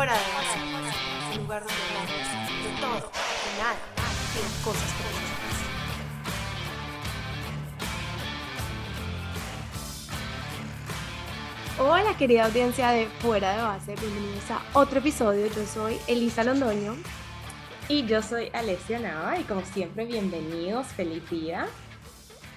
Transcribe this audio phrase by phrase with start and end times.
[0.00, 0.56] Fuera de base,
[1.32, 3.76] un lugar donde hablamos de todo, de nada,
[4.32, 5.60] de cosas profundas.
[11.78, 15.46] Hola querida audiencia de Fuera de Base, bienvenidos a otro episodio.
[15.48, 16.96] Yo soy Elisa Londoño.
[17.90, 21.66] Y yo soy Alessia Nava y como siempre bienvenidos, feliz día.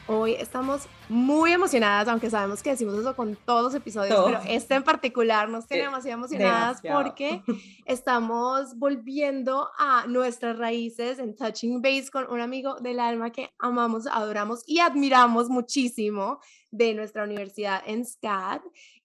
[0.06, 4.76] Hoy estamos muy emocionadas, aunque sabemos que decimos eso con todos los episodios, pero este
[4.76, 7.42] en particular nos tiene demasiado emocionadas porque
[7.86, 14.06] estamos volviendo a nuestras raíces en Touching Base con un amigo del alma que amamos,
[14.08, 18.60] adoramos y admiramos muchísimo de nuestra universidad en SCAD.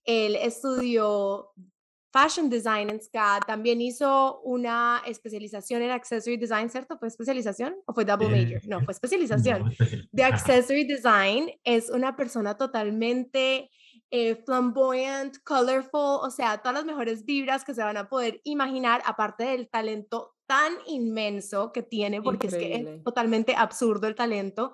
[0.04, 1.52] Él estudió
[2.12, 6.98] Fashion Design en SCAD, también hizo una especialización en Accessory Design, ¿cierto?
[6.98, 8.60] ¿Fue especialización o fue double major?
[8.66, 9.74] No, fue especialización.
[10.10, 13.70] De Accessory Design es una persona totalmente
[14.10, 19.02] eh, flamboyant, colorful, o sea, todas las mejores vibras que se van a poder imaginar,
[19.04, 24.72] aparte del talento tan inmenso que tiene, porque es que es totalmente absurdo el talento,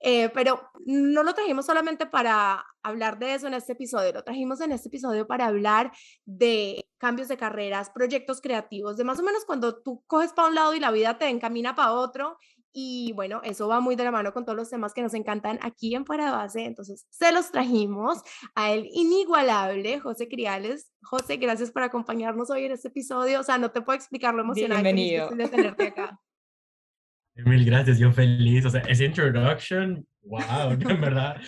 [0.00, 4.60] eh, pero no lo trajimos solamente para hablar de eso en este episodio, lo trajimos
[4.60, 5.92] en este episodio para hablar
[6.24, 10.56] de cambios de carreras, proyectos creativos, de más o menos cuando tú coges para un
[10.56, 12.36] lado y la vida te encamina para otro
[12.72, 15.58] y bueno, eso va muy de la mano con todos los temas que nos encantan
[15.62, 16.64] aquí en Fuera de Base.
[16.64, 18.18] Entonces, se los trajimos
[18.54, 20.90] a el inigualable José Criales.
[21.02, 23.40] José, gracias por acompañarnos hoy en este episodio.
[23.40, 25.28] O sea, no te puedo explicar lo emocionante Bienvenido.
[25.30, 26.20] de tenerte acá.
[27.34, 28.64] Mil gracias, yo feliz.
[28.66, 31.40] O sea, ese introduction, wow, en verdad,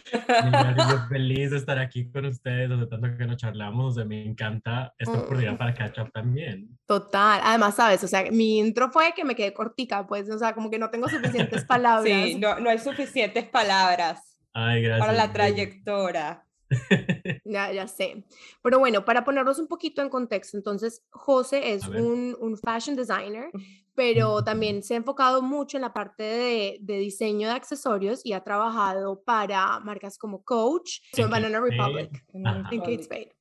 [0.90, 4.04] yo feliz de estar aquí con ustedes, o sea, tanto que nos charlamos, o sea,
[4.04, 6.68] me encanta esta oportunidad para catch up también.
[6.86, 10.54] Total, además, sabes, o sea, mi intro fue que me quedé cortica, pues, o sea,
[10.54, 12.04] como que no tengo suficientes palabras.
[12.04, 15.06] Sí, no, no hay suficientes palabras Ay, gracias.
[15.06, 16.44] para la trayectoria.
[17.44, 18.24] ya, ya sé.
[18.62, 23.50] Pero bueno, para ponernos un poquito en contexto, entonces José es un, un, fashion designer,
[23.94, 28.32] pero también se ha enfocado mucho en la parte de, de diseño de accesorios y
[28.32, 33.36] ha trabajado para marcas como Coach, en Banana Republic, en Kate Spade.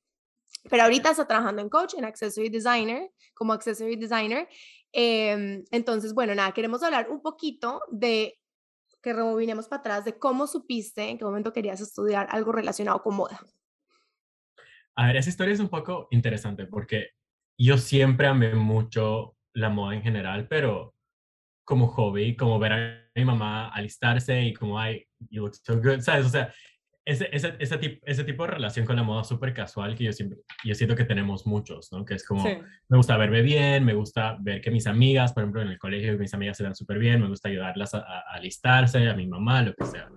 [0.70, 4.48] Pero ahorita está trabajando en Coach, en Accessory Designer, como Accessory Designer.
[4.92, 8.38] Eh, entonces, bueno, nada, queremos hablar un poquito de
[9.02, 13.14] que rebobinemos para atrás de cómo supiste en qué momento querías estudiar algo relacionado con
[13.14, 13.38] moda.
[14.96, 17.10] A ver, esa historia es un poco interesante porque
[17.58, 20.94] yo siempre amé mucho la moda en general, pero
[21.64, 26.00] como hobby, como ver a mi mamá alistarse y como, ay, you look so good,
[26.00, 26.26] ¿sabes?
[26.26, 26.52] O sea,
[27.06, 30.12] ese, ese, ese, tipo, ese tipo de relación con la moda súper casual que yo
[30.12, 32.04] siempre, yo siento que tenemos muchos, ¿no?
[32.04, 35.62] Que es como, me gusta verme bien, me gusta ver que mis amigas, por ejemplo,
[35.62, 39.08] en el colegio, mis amigas se dan súper bien, me gusta ayudarlas a, a, alistarse,
[39.08, 40.08] a mi mamá, lo que sea.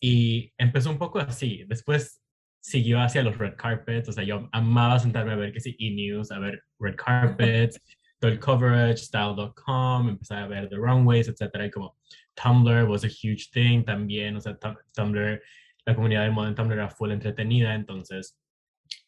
[0.00, 1.64] Y empezó un poco así.
[1.66, 2.22] Después
[2.60, 6.30] siguió hacia los red carpets, o sea, yo amaba sentarme a ver que sí, e-news,
[6.30, 7.80] a ver red carpets,
[8.18, 11.96] todo el coverage, style.com, empecé a ver the runways, etcétera, y como
[12.34, 14.58] Tumblr was a huge thing también, o sea,
[14.94, 15.40] Tumblr
[15.86, 18.38] la comunidad de moda en Tumblr era full entretenida, entonces,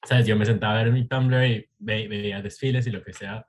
[0.04, 0.26] ¿sabes?
[0.26, 3.46] Yo me sentaba a ver mi Tumblr y veía desfiles y lo que sea.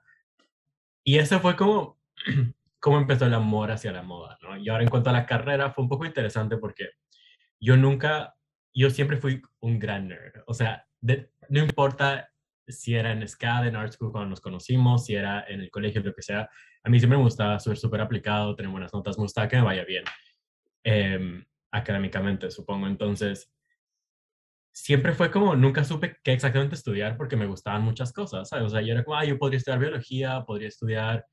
[1.04, 1.98] Y eso fue como,
[2.80, 4.56] como empezó el amor hacia la moda, ¿no?
[4.56, 6.90] Y ahora en cuanto a la carrera, fue un poco interesante porque
[7.60, 8.34] yo nunca,
[8.72, 12.30] yo siempre fui un gran nerd, o sea, no importa
[12.68, 16.02] si era en SCAD, en Art School cuando nos conocimos, si era en el colegio,
[16.02, 16.48] lo que sea,
[16.82, 19.62] a mí siempre me gustaba ser súper aplicado, tener buenas notas, me gustaba que me
[19.62, 20.04] vaya bien.
[20.84, 22.86] Eh, académicamente, supongo.
[22.86, 23.52] Entonces,
[24.72, 28.66] siempre fue como, nunca supe qué exactamente estudiar porque me gustaban muchas cosas, ¿sabes?
[28.66, 31.26] O sea, yo era como, ah, yo podría estudiar biología, podría estudiar,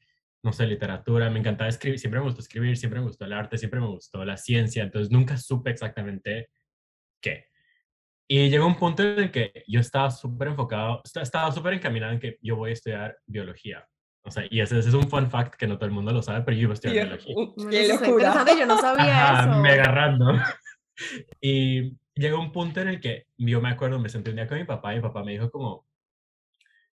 [0.44, 3.58] no sé, literatura, me encantaba escribir, siempre me gustó escribir, siempre me gustó el arte,
[3.58, 6.50] siempre me gustó la ciencia, entonces nunca supe exactamente
[7.22, 7.48] qué.
[8.28, 12.20] Y llegó un punto en el que yo estaba súper enfocado, estaba súper encaminado en
[12.20, 13.88] que yo voy a estudiar biología.
[14.24, 16.42] O sea, y ese, es un fun fact que no todo el mundo lo sabe,
[16.42, 17.36] pero yo iba a estudiar biología.
[17.70, 18.46] ¡Qué locura!
[18.58, 19.60] Yo no sabía eso.
[19.60, 20.34] Me agarrando.
[21.42, 24.58] Y llegó un punto en el que yo me acuerdo, me senté un día con
[24.58, 25.86] mi papá y mi papá me dijo como,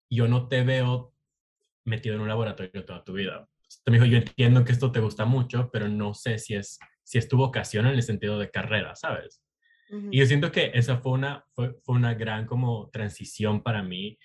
[0.08, 1.12] yo no te veo
[1.84, 3.48] metido en un laboratorio toda tu vida.
[3.60, 6.78] Entonces me dijo, yo entiendo que esto te gusta mucho, pero no sé si es,
[7.02, 9.42] si es tu vocación en el sentido de carrera, ¿sabes?
[10.10, 14.18] Y yo siento que esa fue una, fue, fue una gran como transición para mí,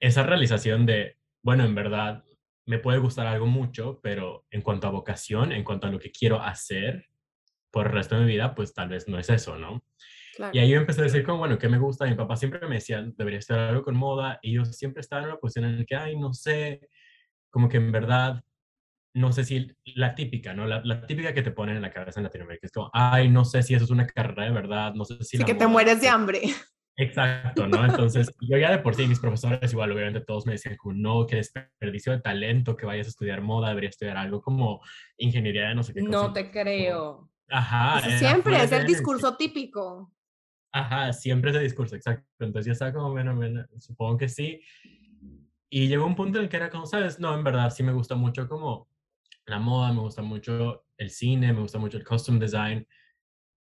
[0.00, 2.24] esa realización de, bueno, en verdad
[2.66, 6.10] me puede gustar algo mucho, pero en cuanto a vocación, en cuanto a lo que
[6.10, 7.06] quiero hacer
[7.70, 9.82] por el resto de mi vida, pues tal vez no es eso, ¿no?
[10.52, 12.06] Y ahí yo empecé a decir como, bueno, ¿qué me gusta?
[12.06, 15.28] Mi papá siempre me decía, debería estar algo con moda, y yo siempre estaba en
[15.28, 16.88] una posición en la que, ay, no sé,
[17.50, 18.42] como que en verdad,
[19.14, 20.66] no sé si la típica, ¿no?
[20.66, 23.44] La, la, típica que te ponen en la cabeza en Latinoamérica, es como, ay, no
[23.44, 25.38] sé si eso es una carrera de verdad, no sé si...
[25.38, 26.42] Sí, que te mueres de hambre.
[26.96, 27.82] Exacto, ¿no?
[27.84, 31.26] Entonces, yo ya de por sí, mis profesores igual, obviamente todos me decían como, no,
[31.26, 34.80] qué desperdicio de talento, que vayas a estudiar moda, deberías estudiar algo como
[35.16, 36.02] ingeniería de no sé qué.
[36.02, 37.30] No te creo.
[37.48, 38.00] Ajá.
[38.18, 40.12] siempre es el discurso típico.
[40.72, 42.28] Ajá, siempre ese discurso, exacto.
[42.38, 44.60] Entonces yo estaba como, bueno, bueno, supongo que sí.
[45.70, 47.92] Y llegó un punto en el que era como, sabes, no, en verdad sí me
[47.92, 48.89] gusta mucho como
[49.50, 52.86] la moda, me gusta mucho el cine, me gusta mucho el costume design.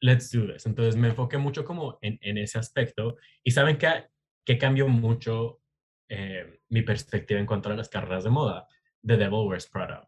[0.01, 0.65] Let's do this.
[0.65, 3.17] Entonces me enfoqué mucho como en, en ese aspecto.
[3.43, 4.05] Y saben que,
[4.45, 5.61] que cambió mucho
[6.09, 8.67] eh, mi perspectiva en cuanto a las carreras de moda.
[9.05, 10.07] The Devil Wears Prada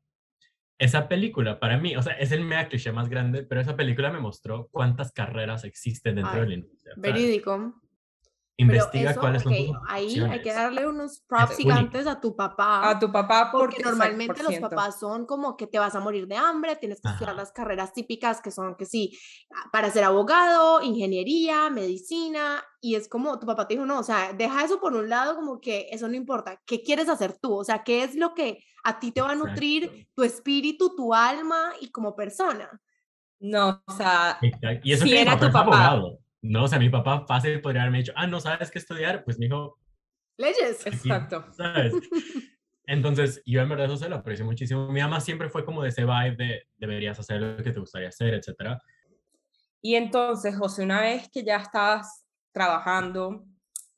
[0.80, 4.12] esa película para mí, o sea, es el mega cliché más grande, pero esa película
[4.12, 6.94] me mostró cuántas carreras existen dentro de la industria.
[6.96, 7.82] Verídico.
[8.60, 9.54] Investiga cuáles son
[9.88, 12.90] Ahí hay que darle unos props gigantes a tu papá.
[12.90, 16.36] A tu papá, porque, normalmente los papás son como que te vas a morir de
[16.36, 19.18] hambre, tienes que estudiar las carreras típicas que son que sí,
[19.72, 24.34] para ser abogado, ingeniería, medicina, y es como tu papá te dijo, no, o sea,
[24.34, 27.56] deja eso por un lado, como que eso no importa, ¿qué quieres hacer tú?
[27.56, 31.14] O sea, ¿qué es lo que a ti te va a nutrir tu espíritu, tu
[31.14, 32.70] alma y como persona?
[33.40, 34.38] No, o sea,
[34.84, 36.02] y eso si era tu papá.
[36.42, 39.38] No, o sea, mi papá fácil podría haberme dicho, ah, no sabes qué estudiar, pues
[39.40, 39.78] me dijo.
[40.38, 40.86] Leyes.
[40.86, 41.46] Exacto.
[41.52, 41.94] ¿sabes?
[42.86, 44.92] Entonces, yo en verdad eso se lo aprecio muchísimo.
[44.92, 48.08] Mi mamá siempre fue como de ese vibe de deberías hacer lo que te gustaría
[48.08, 48.82] hacer, etcétera.
[49.80, 53.46] Y entonces, José, una vez que ya estabas trabajando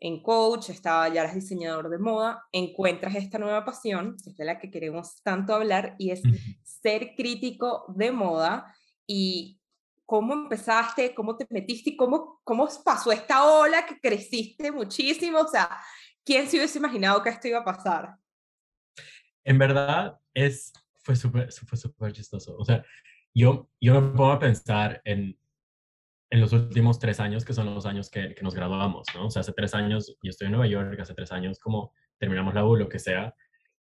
[0.02, 4.46] en coach, estaba, ya eres diseñador de moda, encuentras esta nueva pasión, que es de
[4.46, 6.22] la que queremos tanto hablar, y es
[6.64, 8.76] ser crítico de moda.
[9.08, 9.61] Y
[10.12, 15.40] cómo empezaste, cómo te metiste cómo, cómo pasó esta ola que creciste muchísimo.
[15.40, 15.70] O sea,
[16.26, 18.18] ¿quién se hubiese imaginado que esto iba a pasar?
[19.46, 22.58] En verdad, es, fue súper fue super chistoso.
[22.58, 22.84] O sea,
[23.34, 25.40] yo, yo me pongo a pensar en,
[26.30, 29.28] en los últimos tres años, que son los años que, que, nos graduamos, ¿no?
[29.28, 32.54] O sea, hace tres años, yo estoy en Nueva York, hace tres años como terminamos
[32.54, 33.34] la U, lo que sea,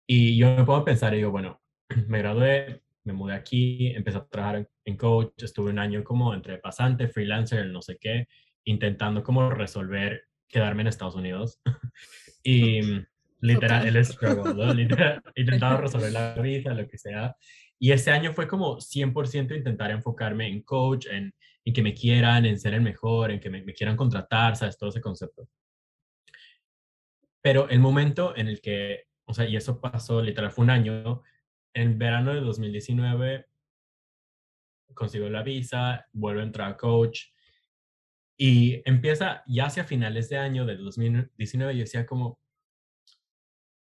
[0.06, 1.62] y yo me pongo a pensar y digo, bueno,
[2.06, 6.58] me gradué, me mudé aquí, empecé a trabajar en, coach, estuve un año como entre
[6.58, 8.26] pasante, freelancer, no sé qué,
[8.64, 11.60] intentando como resolver quedarme en Estados Unidos.
[12.44, 12.80] y
[13.40, 14.72] literal, el struggle, ¿no?
[14.72, 17.34] literal, intentaba resolver la vida, lo que sea.
[17.78, 21.34] Y ese año fue como 100% intentar enfocarme en coach, en,
[21.64, 24.78] en, que me quieran, en ser el mejor, en que me, me quieran contratar, ¿sabes?
[24.78, 25.48] Todo ese concepto.
[27.42, 31.22] Pero el momento en el que, o sea, y eso pasó, literal, fue un año,
[31.74, 33.46] en verano de 2019
[34.94, 37.28] consigo la visa, vuelvo a entrar a coach
[38.36, 42.38] y empieza ya hacia finales de año del 2019 yo decía como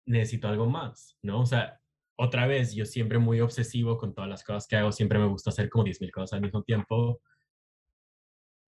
[0.06, 1.42] necesito algo más, ¿no?
[1.42, 1.80] O sea,
[2.18, 5.50] otra vez yo siempre muy obsesivo con todas las cosas que hago, siempre me gusta
[5.50, 7.22] hacer como 10.000 cosas al mismo tiempo.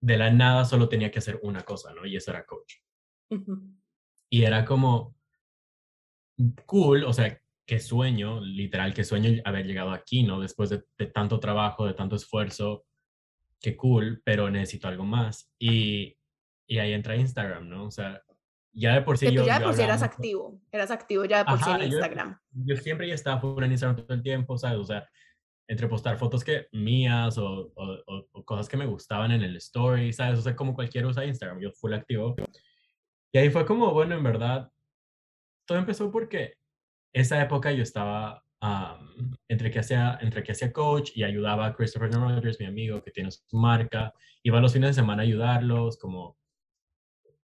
[0.00, 2.06] De la nada solo tenía que hacer una cosa, ¿no?
[2.06, 2.76] Y eso era coach.
[4.30, 5.16] Y era como
[6.66, 10.40] cool, o sea, qué sueño, literal, qué sueño haber llegado aquí, ¿no?
[10.40, 12.84] Después de, tanto trabajo, de tanto esfuerzo,
[13.60, 15.50] qué cool, pero necesito algo más.
[15.58, 16.16] Y,
[16.66, 17.86] y ahí entra Instagram, ¿no?
[17.86, 18.22] O sea,
[18.72, 19.30] ya de por sí...
[19.32, 22.38] yo, ya de por sí eras activo, eras activo ya de por sí en Instagram.
[22.52, 24.78] Yo, siempre ya estaba en Instagram todo el tiempo, ¿sabes?
[24.78, 25.08] O sea,
[25.66, 30.12] entre postar fotos que mías o, o, o, cosas que me gustaban en el story,
[30.12, 30.38] ¿sabes?
[30.38, 32.36] O sea, como cualquier usa Instagram, yo full activo.
[33.32, 34.70] Y ahí fue como, bueno, en verdad,
[35.66, 36.58] todo empezó porque
[37.14, 38.44] esa época yo estaba
[39.48, 43.10] entre, que hacía, entre que hacía coach y ayudaba a Christopher Rogers, mi amigo que
[43.10, 44.12] tiene su marca.
[44.42, 46.38] Iba los fines de semana a ayudarlos, como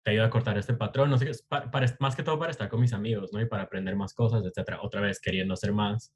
[0.04, 2.70] te ayuda a cortar este patrón, no sé qué, para, más que todo para estar
[2.70, 3.42] con mis amigos, ¿no?
[3.42, 4.80] Y para aprender más cosas, etcétera.
[4.82, 6.14] Otra vez queriendo hacer más.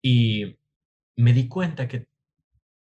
[0.00, 0.58] Y
[1.16, 2.08] me di cuenta que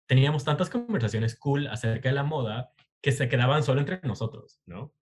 [0.06, 2.70] teníamos tantas conversaciones cool acerca de la moda
[3.02, 4.92] que se quedaban solo entre nosotros, ¿no?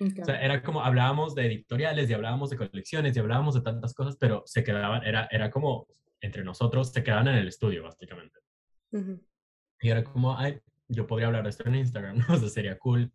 [0.00, 3.94] O sea, era como hablábamos de editoriales y hablábamos de colecciones y hablábamos de tantas
[3.94, 5.86] cosas, pero se quedaban, era, era como
[6.20, 8.40] entre nosotros, se quedaban en el estudio, básicamente.
[9.80, 10.58] Y era como, ay,
[10.88, 12.24] yo podría hablar de esto en Instagram, ¿no?
[12.34, 13.12] O sea, sería cool.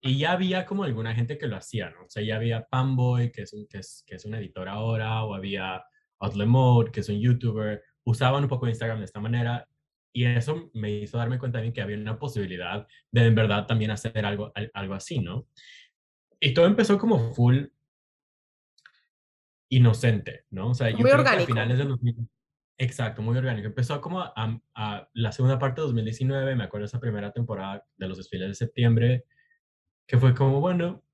[0.00, 2.04] Y ya había como alguna gente que lo hacía, ¿no?
[2.04, 5.24] O sea, ya había Panboy, que es un, que es, que es un editor ahora,
[5.24, 5.82] o había
[6.20, 9.68] Outlemode, que es un youtuber, usaban un poco Instagram de esta manera.
[10.12, 13.90] Y eso me hizo darme cuenta de que había una posibilidad de en verdad también
[13.90, 15.46] hacer algo, algo así, ¿no?
[16.40, 17.66] Y todo empezó como full
[19.70, 20.70] inocente, ¿no?
[20.70, 21.46] O sea, muy orgánico.
[21.46, 22.28] finales de 2000,
[22.78, 23.66] exacto, muy orgánico.
[23.66, 24.60] Empezó como a,
[25.12, 29.24] la segunda parte de 2019, me acuerdo esa primera temporada de los desfiles de septiembre,
[30.06, 31.04] que fue como, bueno,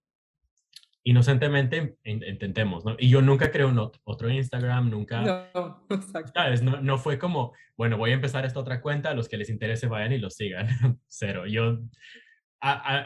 [1.03, 2.97] inocentemente intentemos, ¿no?
[2.99, 5.51] Y yo nunca creo un otro Instagram, nunca...
[5.55, 6.33] No, exacto.
[6.35, 6.63] ¿sabes?
[6.63, 9.51] No, no fue como, bueno, voy a empezar esta otra cuenta, a los que les
[9.51, 10.69] interese vayan y lo sigan.
[11.09, 11.47] Cero.
[11.47, 11.81] Yo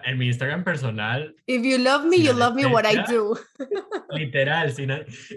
[0.05, 1.35] en mi Instagram personal.
[1.47, 3.37] If you love me, you love me what I do.
[4.11, 4.75] Literal,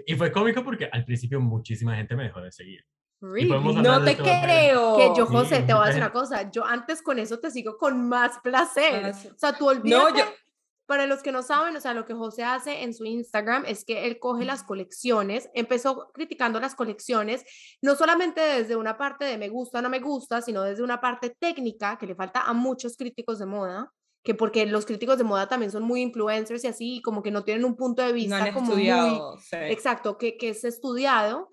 [0.06, 2.84] y fue cómico porque al principio muchísima gente me dejó de seguir.
[3.22, 4.96] No te creo.
[4.96, 6.50] Que yo, José, te voy a decir una cosa.
[6.50, 9.12] Yo antes con eso te sigo con más placer.
[9.12, 10.12] O sea, tú olvídate.
[10.12, 10.24] No, yo...
[10.84, 13.84] Para los que no saben, o sea, lo que José hace en su Instagram es
[13.84, 17.44] que él coge las colecciones, empezó criticando las colecciones,
[17.80, 21.00] no solamente desde una parte de me gusta o no me gusta, sino desde una
[21.00, 25.24] parte técnica que le falta a muchos críticos de moda, que porque los críticos de
[25.24, 28.52] moda también son muy influencers y así, como que no tienen un punto de vista
[28.52, 28.88] como muy
[29.52, 31.50] exacto, que, que es estudiado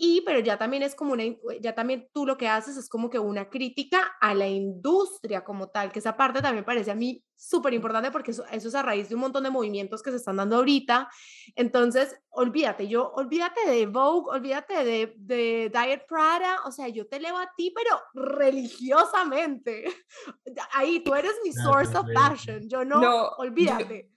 [0.00, 1.24] y pero ya también es como una,
[1.60, 5.68] ya también tú lo que haces es como que una crítica a la industria como
[5.68, 8.82] tal, que esa parte también parece a mí súper importante porque eso, eso, es a
[8.82, 11.10] raíz de un montón de movimientos que se están dando ahorita.
[11.54, 17.20] Entonces, olvídate, yo, olvídate de Vogue, olvídate de, de Diet Prada, o sea, yo te
[17.20, 19.84] leo a ti, pero religiosamente.
[20.72, 24.10] Ahí, tú eres mi source of passion, yo no, no olvídate.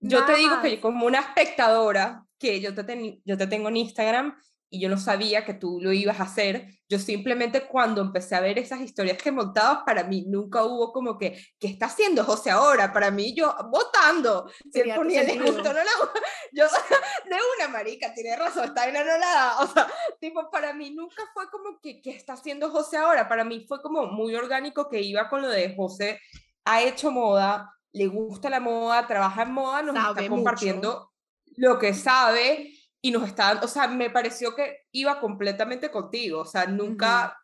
[0.00, 4.36] Yo, te digo que como una espectadora, que yo te, yo te tengo en Instagram,
[4.68, 6.68] y yo no sabía que tú lo ibas a hacer.
[6.88, 11.18] Yo simplemente cuando empecé a ver esas historias que montabas, para mí nunca hubo como
[11.18, 12.92] que, ¿qué está haciendo José ahora?
[12.92, 14.50] Para mí yo votando.
[14.72, 15.82] Si él ponía no la...
[16.52, 19.60] Yo, de una marica, tiene razón, está bien anulada.
[19.60, 19.86] O sea,
[20.20, 23.28] tipo, para mí nunca fue como que, ¿qué está haciendo José ahora?
[23.28, 26.18] Para mí fue como muy orgánico que iba con lo de José
[26.66, 31.12] ha hecho moda, le gusta la moda, trabaja en moda, nos está compartiendo
[31.56, 32.75] lo que sabe
[33.06, 37.38] y nos estaban, o sea, me pareció que iba completamente contigo, o sea, nunca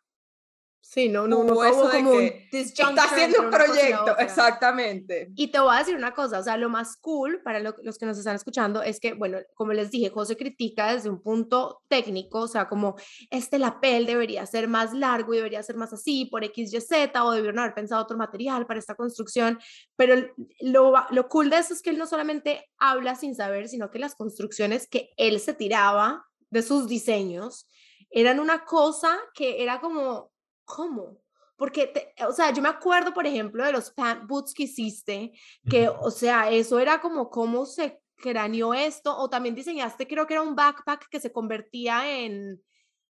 [0.85, 5.31] Sí, no, no, no hubo como un está haciendo un proyecto, exactamente.
[5.33, 8.05] Y te voy a decir una cosa, o sea, lo más cool para los que
[8.05, 12.41] nos están escuchando es que, bueno, como les dije, José critica desde un punto técnico,
[12.41, 12.95] o sea, como
[13.31, 17.23] este lapel debería ser más largo y debería ser más así por X, Y, Z,
[17.23, 19.59] o debieron haber pensado otro material para esta construcción,
[19.95, 20.15] pero
[20.59, 23.99] lo, lo cool de eso es que él no solamente habla sin saber, sino que
[23.99, 27.69] las construcciones que él se tiraba de sus diseños
[28.11, 30.32] eran una cosa que era como
[30.65, 31.21] ¿cómo?
[31.55, 35.31] Porque, o sea, yo me acuerdo, por ejemplo, de los pant boots que hiciste,
[35.69, 40.33] que, o sea, eso era como cómo se craneó esto, o también diseñaste, creo que
[40.33, 42.61] era un backpack que se convertía en,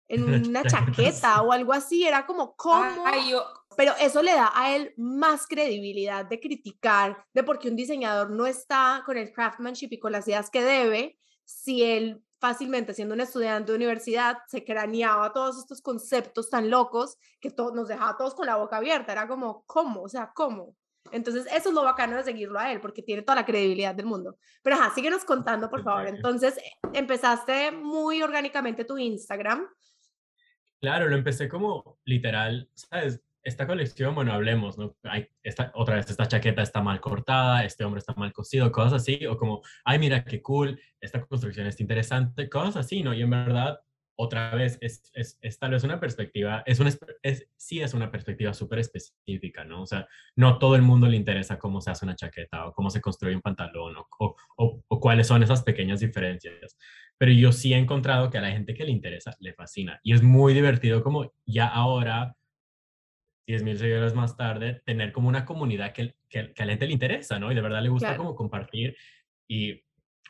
[0.08, 3.04] en una chaqueta o algo así, era como, ¿cómo?
[3.76, 8.30] Pero eso le da a él más credibilidad de criticar de por qué un diseñador
[8.30, 13.14] no está con el craftsmanship y con las ideas que debe, si él fácilmente siendo
[13.14, 18.34] un estudiante de universidad se craneaba todos estos conceptos tan locos que nos dejaba todos
[18.34, 19.12] con la boca abierta.
[19.12, 20.02] Era como, ¿cómo?
[20.02, 20.74] O sea, ¿cómo?
[21.12, 24.06] Entonces, eso es lo bacano de seguirlo a él, porque tiene toda la credibilidad del
[24.06, 24.38] mundo.
[24.60, 26.08] Pero ajá, síguenos contando, por favor.
[26.08, 26.58] Entonces,
[26.92, 29.68] empezaste muy orgánicamente tu Instagram.
[30.80, 33.20] Claro, lo empecé como literal, ¿sabes?
[33.44, 34.96] Esta colección, bueno, hablemos, ¿no?
[35.02, 38.94] Hay esta, otra vez, esta chaqueta está mal cortada, este hombre está mal cosido, cosas
[38.94, 43.12] así, o como, ay, mira qué cool, esta construcción está interesante, cosas así, ¿no?
[43.14, 43.80] Y en verdad,
[44.16, 46.90] otra vez, es, es, es tal vez una perspectiva, es una,
[47.22, 49.82] es, sí es una perspectiva súper específica, ¿no?
[49.82, 50.06] O sea,
[50.36, 53.34] no todo el mundo le interesa cómo se hace una chaqueta o cómo se construye
[53.34, 56.76] un pantalón o, o, o cuáles son esas pequeñas diferencias
[57.18, 60.12] pero yo sí he encontrado que a la gente que le interesa le fascina y
[60.12, 62.34] es muy divertido como ya ahora
[63.46, 67.38] 10.000 seguidores más tarde, tener como una comunidad que, que, a la gente le interesa,
[67.38, 67.50] ¿no?
[67.50, 68.96] Y de verdad le gusta como compartir
[69.48, 69.82] y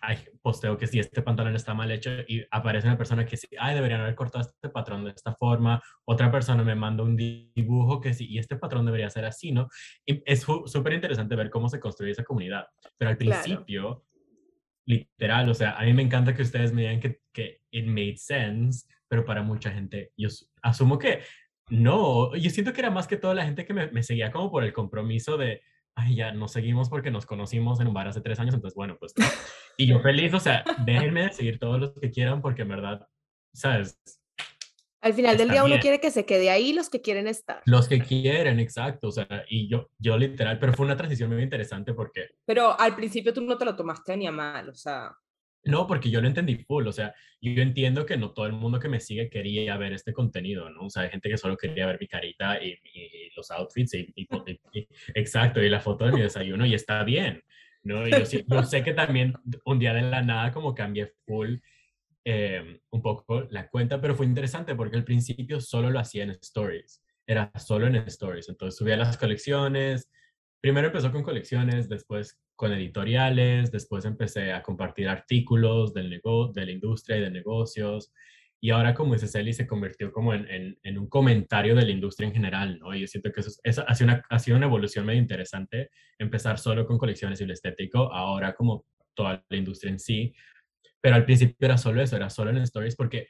[0.02, 3.46] ay, posteo que si este pantalón está mal hecho y aparece una persona que sí,
[3.58, 8.00] ay, deberían haber cortado este patrón de esta forma, otra persona me manda un dibujo
[8.00, 9.68] que sí, y este patrón debería ser así, ¿no?
[10.04, 12.66] Y es súper interesante ver cómo se construye esa comunidad,
[12.98, 14.04] pero al principio,
[14.86, 18.16] literal, o sea, a mí me encanta que ustedes me digan que, que it made
[18.16, 20.28] sense, pero para mucha gente, yo
[20.62, 21.20] asumo que
[21.72, 24.62] no, yo siento que era más que toda la gente que me, seguía como por
[24.62, 25.62] el compromiso de,
[25.94, 28.98] ay, ya nos seguimos porque nos conocimos en un bar hace tres años, entonces bueno,
[28.98, 29.14] pues.
[29.78, 33.08] Y yo feliz, o sea, déjenme seguir todos los que quieran porque en verdad,
[33.54, 33.98] ¿sabes?
[35.00, 37.62] Al final del día uno quiere que se quede ahí los que quieren estar.
[37.64, 39.08] Los que quieren, exacto.
[39.08, 42.28] O sea, y yo, yo literal, pero fue una transición muy interesante porque...
[42.44, 45.16] Pero al principio tú no te lo tomaste ni a mal, o sea...
[45.64, 48.80] No, porque yo lo entendí full, o sea, yo entiendo que no todo el mundo
[48.80, 50.86] que me sigue quería ver este contenido, ¿no?
[50.86, 52.76] O sea, hay gente que solo quería ver mi carita y,
[53.36, 54.28] los outfits, y,
[55.14, 57.44] exacto, y la foto de mi desayuno, y está bien,
[57.84, 58.08] ¿no?
[58.08, 61.58] Y yo, sé que también un día de la nada como cambié full
[62.24, 66.30] em, un poco la cuenta, pero fue interesante porque al principio solo lo hacía en
[66.30, 70.10] stories, era solo en stories, entonces subía las colecciones,
[70.62, 76.70] primero empezó con colecciones, después con editoriales, después empecé a compartir artículos del de la
[76.70, 78.12] industria y de negocios,
[78.60, 82.28] y ahora como dice Celi se convirtió como en, en, un comentario de la industria
[82.28, 82.94] en general, ¿no?
[82.94, 85.90] Y yo siento que eso, eso ha, sido una, ha sido una evolución medio interesante,
[86.16, 90.32] empezar solo con colecciones y lo estético, ahora como toda la industria en sí,
[91.00, 93.26] pero al principio era solo eso, era solo en stories porque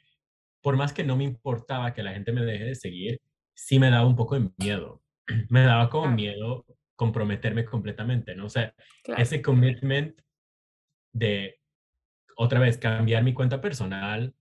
[0.61, 3.21] por más que no me importaba que la gente me deje de seguir,
[3.55, 5.03] sí me daba un poco de miedo,
[5.49, 8.47] me daba como miedo comprometerme completamente, ¿no?
[8.47, 8.75] O sea,
[9.17, 10.21] ese commitment
[11.13, 11.61] de
[12.37, 14.35] otra vez cambiar mi cuenta personal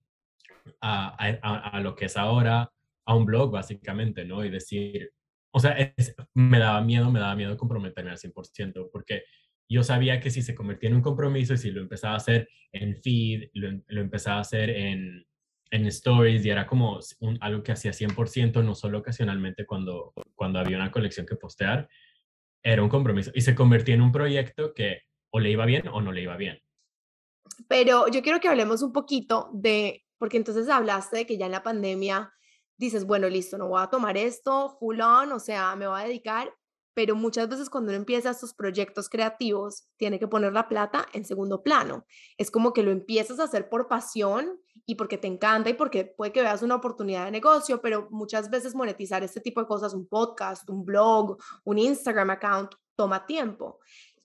[0.80, 2.72] a, lo que es ahora,
[3.04, 4.44] a un blog básicamente, ¿no?
[4.44, 5.12] Y decir,
[5.50, 5.76] o sea,
[6.34, 9.24] me daba miedo, me daba miedo comprometerme al 100%, porque
[9.68, 12.48] yo sabía que si se convertía en un compromiso y si lo empezaba a hacer
[12.72, 15.26] en feed, lo, lo empezaba a hacer en,
[15.72, 20.58] en stories y era como un, algo que hacía 100%, no solo ocasionalmente cuando, cuando
[20.58, 21.88] había una colección que postear,
[22.62, 26.00] era un compromiso y se convertía en un proyecto que o le iba bien o
[26.00, 26.58] no le iba bien.
[27.68, 31.52] Pero yo quiero que hablemos un poquito de porque entonces hablaste de que ya en
[31.52, 32.32] la pandemia
[32.76, 36.04] dices, bueno, listo, no voy a tomar esto full on, o sea, me voy a
[36.04, 36.54] dedicar,
[36.94, 41.24] pero muchas veces cuando uno empieza estos proyectos creativos, tiene que poner la plata en
[41.24, 42.06] segundo plano.
[42.38, 46.04] Es como que lo empiezas a hacer por pasión y porque te encanta y porque
[46.04, 49.94] puede que veas una oportunidad de negocio, pero muchas veces monetizar este tipo de cosas,
[49.94, 53.80] un podcast, un blog, un Instagram account, toma tiempo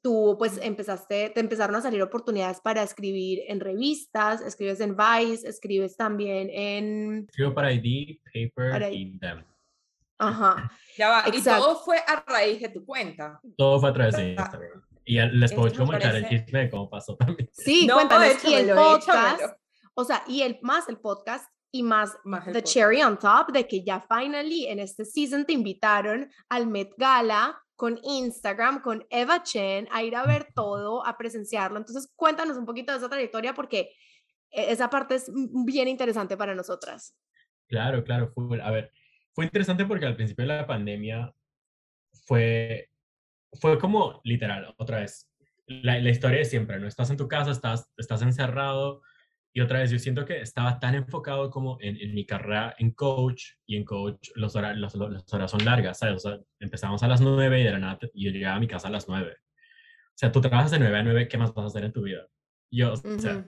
[0.08, 5.46] tú pues empezaste, te empezaron a salir oportunidades para escribir en revistas, escribes en Vice,
[5.46, 7.26] escribes también en...
[7.30, 9.44] Escribo para ID, Paper y Them.
[10.18, 10.72] Ajá.
[10.98, 13.40] Ya va, y todo fue a raíz de tu cuenta.
[13.56, 14.82] Todo fue a través de Instagram.
[15.06, 17.48] Y les puedo comentar el chisme de cómo pasó también.
[17.54, 18.44] Sí, cuéntanos.
[18.44, 19.44] y el podcast,
[19.98, 23.68] o sea, y el más el podcast y más, más The Cherry on Top de
[23.68, 29.42] que ya finally en este season te invitaron al Met Gala con Instagram, con Eva
[29.42, 31.78] Chen, a ir a ver todo, a presenciarlo.
[31.78, 33.92] Entonces, cuéntanos un poquito de esa trayectoria porque
[34.52, 35.32] e, esa parte es
[35.66, 37.16] bien interesante para nosotras.
[37.68, 38.32] Claro, claro.
[38.34, 38.92] Fue, a ver,
[39.34, 41.34] fue interesante porque al principio de la pandemia
[42.26, 42.92] fue,
[43.60, 45.28] fue como literal, otra vez,
[45.66, 46.88] la, la historia de siempre, ¿no?
[46.88, 49.02] Estás en tu casa, estás, estás encerrado,
[49.54, 52.92] y otra vez, yo siento que estaba tan enfocado como en, en mi carrera en
[52.92, 56.26] coach, y en coach los horas, los, las horas son largas, ¿sabes?
[56.26, 58.88] O sea, empezamos a las 9 y de la nada yo llegaba a mi casa
[58.88, 59.32] a las 9.
[59.32, 62.04] O sea, tú trabajas de 9 a 9, ¿qué más vas a hacer en tu
[62.04, 62.28] vida?
[62.70, 63.48] Yo, o sea,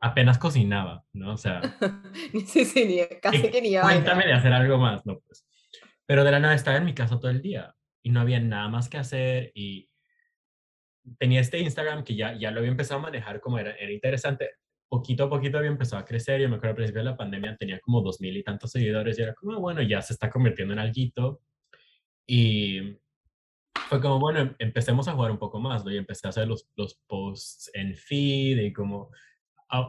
[0.00, 1.32] apenas cocinaba, ¿no?
[1.32, 1.60] O sea...
[2.46, 5.18] sí, sí, ni, casi que ni Cuéntame de hacer algo más, ¿no?
[5.20, 5.44] Pues.
[6.06, 8.68] Pero de la nada estaba en mi casa todo el día y no había nada
[8.68, 9.90] más que hacer y
[11.18, 14.50] tenía este Instagram que ya, ya lo había empezado a manejar como era, era interesante
[14.94, 16.40] poquito a poquito había empezado a crecer.
[16.40, 19.18] Yo me acuerdo al principio de la pandemia tenía como dos mil y tantos seguidores
[19.18, 21.40] y era como, bueno, ya se está convirtiendo en algo.
[22.26, 22.96] Y
[23.88, 25.90] fue como, bueno, em, empecemos a jugar un poco más, ¿no?
[25.90, 29.10] Y empecé a hacer los, los posts en feed y como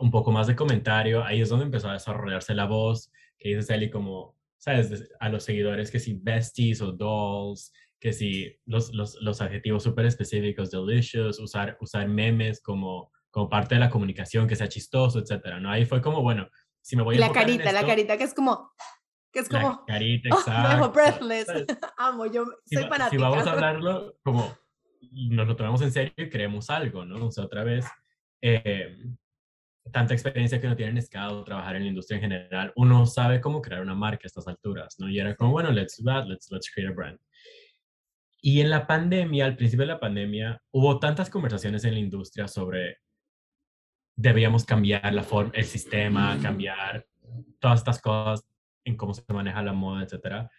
[0.02, 1.24] un poco más de comentario.
[1.24, 5.08] Ahí es donde empezó a desarrollarse la voz, que dice Sally como, ¿sabes?
[5.20, 10.08] A los seguidores que si besties o dolls, que si los, los, los adjetivos súper
[10.08, 15.60] específicos, delicious, usar, usar memes como como parte de la comunicación, que sea chistoso, etcétera,
[15.60, 15.70] ¿no?
[15.70, 16.48] Ahí fue como, bueno,
[16.82, 18.72] si me voy a La carita, la carita que es como,
[19.30, 19.84] que es como...
[19.86, 20.94] La carita, exacto.
[20.94, 21.46] breathless.
[21.98, 23.10] Amo, yo soy si, fanática.
[23.10, 24.58] Si vamos a hablarlo, como
[25.12, 27.26] nos lo tomamos en serio y creemos algo, ¿no?
[27.26, 27.86] O sea, otra vez,
[28.42, 28.96] eh,
[29.92, 33.42] tanta experiencia que uno tiene en Escado, trabajar en la industria en general, uno sabe
[33.42, 35.10] cómo crear una marca a estas alturas, ¿no?
[35.10, 37.20] Y era como, bueno, let's do that, let's, let's create a brand.
[38.40, 42.48] Y en la pandemia, al principio de la pandemia, hubo tantas conversaciones en la industria
[42.48, 43.00] sobre
[44.16, 47.06] debíamos cambiar la forma, el sistema, cambiar
[47.60, 48.46] todas estas cosas
[48.86, 50.50] en cómo se maneja la moda, etcétera.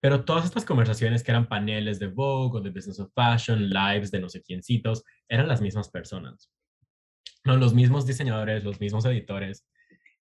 [0.00, 4.10] Pero todas estas conversaciones que eran paneles de Vogue o de Business of Fashion, lives
[4.10, 6.50] de no sé quiéncitos, eran las mismas personas.
[7.44, 9.66] No, los mismos diseñadores, los mismos editores.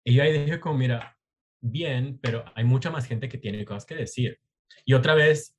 [0.05, 1.17] Y yo ahí dije como, mira,
[1.61, 4.41] bien, pero hay mucha más gente que tiene cosas que decir.
[4.85, 5.57] Y otra vez,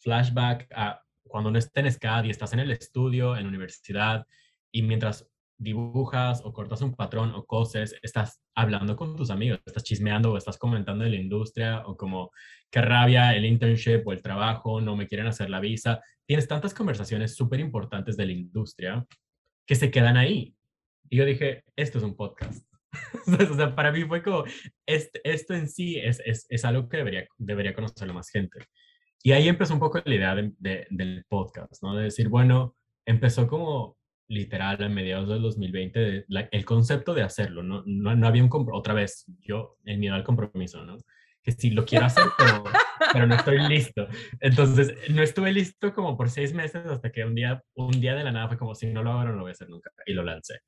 [0.00, 4.26] flashback a cuando uno está en SCAD y estás en el estudio, en la universidad,
[4.70, 5.28] y mientras
[5.64, 10.36] dibujas o cortas un patrón o coses, estás hablando con tus amigos, estás chismeando o
[10.36, 12.30] estás comentando de la industria o como
[12.70, 16.00] qué rabia el internship o el trabajo, no me quieren hacer la visa.
[16.26, 19.04] Tienes tantas conversaciones súper importantes de la industria
[19.66, 20.54] que se quedan ahí.
[21.10, 22.64] Y yo dije, esto es un podcast.
[23.50, 24.44] o sea, para mí fue como,
[24.86, 28.60] este, esto en sí es, es, es, algo que debería, debería conocerlo más gente.
[29.22, 31.96] Y ahí empezó un poco la idea de, del podcast, ¿no?
[31.96, 33.96] De decir, bueno, empezó como
[34.28, 39.26] literal a mediados del 2020 el concepto de hacerlo, no, no, había un otra vez,
[39.40, 40.96] yo, el miedo al compromiso, ¿no?
[41.42, 42.64] Que sí lo quiero hacer, pero,
[43.12, 44.08] pero no estoy listo.
[44.40, 48.24] Entonces, no estuve listo como por seis meses hasta que un día, un día de
[48.24, 49.90] la nada fue como, si no lo hago, no lo voy a hacer nunca.
[50.06, 50.60] Y lo lancé.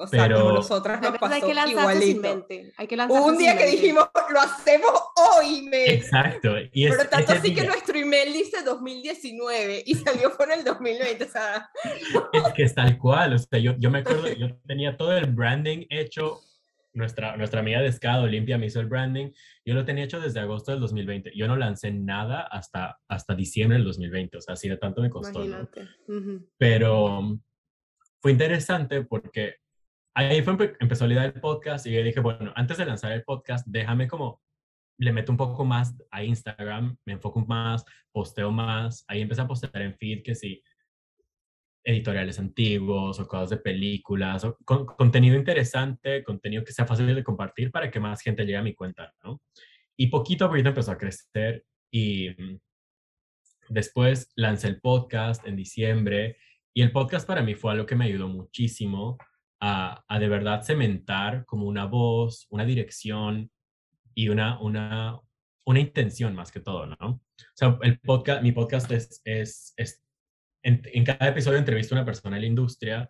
[0.00, 2.06] O sea, pero, como nosotras nos pasó hay que igualito.
[2.06, 2.72] Sin mente.
[2.78, 5.84] Hay que un día que dijimos, lo hacemos hoy, me.
[5.92, 6.54] Exacto.
[6.72, 11.24] Y es, pero tanto así que nuestro email dice 2019 y salió por el 2020,
[11.24, 11.70] o sea.
[12.32, 15.26] Es que es tal cual, o sea, yo, yo me acuerdo, yo tenía todo el
[15.26, 16.40] branding hecho
[16.92, 19.32] nuestra, nuestra amiga de Escado, Olimpia, me hizo el branding.
[19.64, 21.32] Yo lo tenía hecho desde agosto del 2020.
[21.36, 24.38] Yo no lancé nada hasta, hasta diciembre del 2020.
[24.38, 25.44] O sea, así de tanto me costó.
[26.56, 27.38] Pero
[28.20, 29.59] fue interesante porque
[30.14, 33.22] ahí fue, empezó la idea del podcast y yo dije, bueno, antes de lanzar el
[33.22, 34.42] podcast, déjame como,
[34.98, 39.04] le meto un poco más a Instagram, me enfoco más, posteo más.
[39.08, 40.62] Ahí empecé a postear en feed que sí
[41.84, 47.70] editoriales antiguos o cosas de películas, o contenido interesante, contenido que sea fácil de compartir
[47.70, 49.40] para que más gente llegue a mi cuenta, ¿no?
[49.96, 52.58] Y poquito a poquito empezó a crecer y mm,
[53.68, 56.36] después lancé el podcast en diciembre
[56.74, 59.18] y el podcast para mí fue algo que me ayudó muchísimo
[59.60, 63.50] a, de verdad cementar como una voz, una dirección
[64.14, 65.20] y una, una,
[65.66, 66.96] una intención más que todo, ¿no?
[67.00, 67.20] O
[67.54, 70.02] sea, el podcast, mi podcast es, es, es
[70.62, 73.08] en, cada episodio entrevisto a una persona en la industria,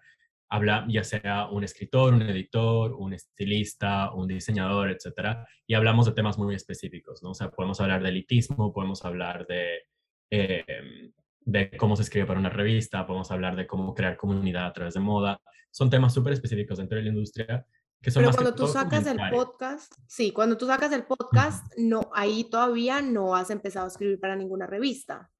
[0.48, 6.12] habla ya sea un escritor, un editor, un estilista, un diseñador, etcétera, y hablamos de
[6.12, 7.30] temas muy específicos, ¿no?
[7.30, 9.84] O sea, podemos hablar de elitismo, podemos hablar de,
[10.30, 14.72] em, de cómo se escribe para una revista, podemos hablar de cómo crear comunidad a
[14.72, 15.40] través de moda.
[15.70, 17.66] Son temas súper específicos dentro de la industria.
[18.00, 22.10] Que son Pero cuando tú sacas el podcast, sí, cuando tú sacas el podcast, no,
[22.14, 25.30] ahí todavía no has empezado a escribir para ninguna revista.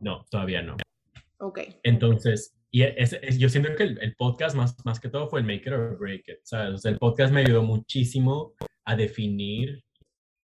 [0.00, 0.76] No, todavía no.
[1.38, 1.60] Ok.
[1.84, 5.62] Entonces, y es, yo siento que el, podcast más, más que todo fue el make
[5.66, 6.74] it or break it, ¿sabes?
[6.74, 9.82] O sea, el podcast me ayudó muchísimo a definir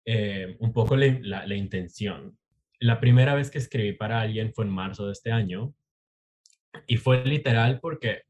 [0.06, 2.38] eh, un poco la, la, intención.
[2.80, 5.74] La primera vez que escribí para alguien fue en marzo de este año
[6.86, 8.22] y fue literal porque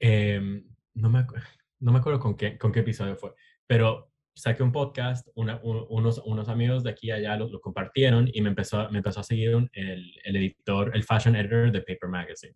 [0.00, 0.64] em,
[0.94, 1.26] no, me,
[1.80, 3.34] no me acuerdo con qué, con qué episodio fue,
[3.66, 8.90] pero saqué un podcast, unos, unos amigos de aquí allá lo, compartieron y me empezó,
[8.90, 12.54] me empezó a seguir el, el, editor, el fashion editor de Paper Magazine.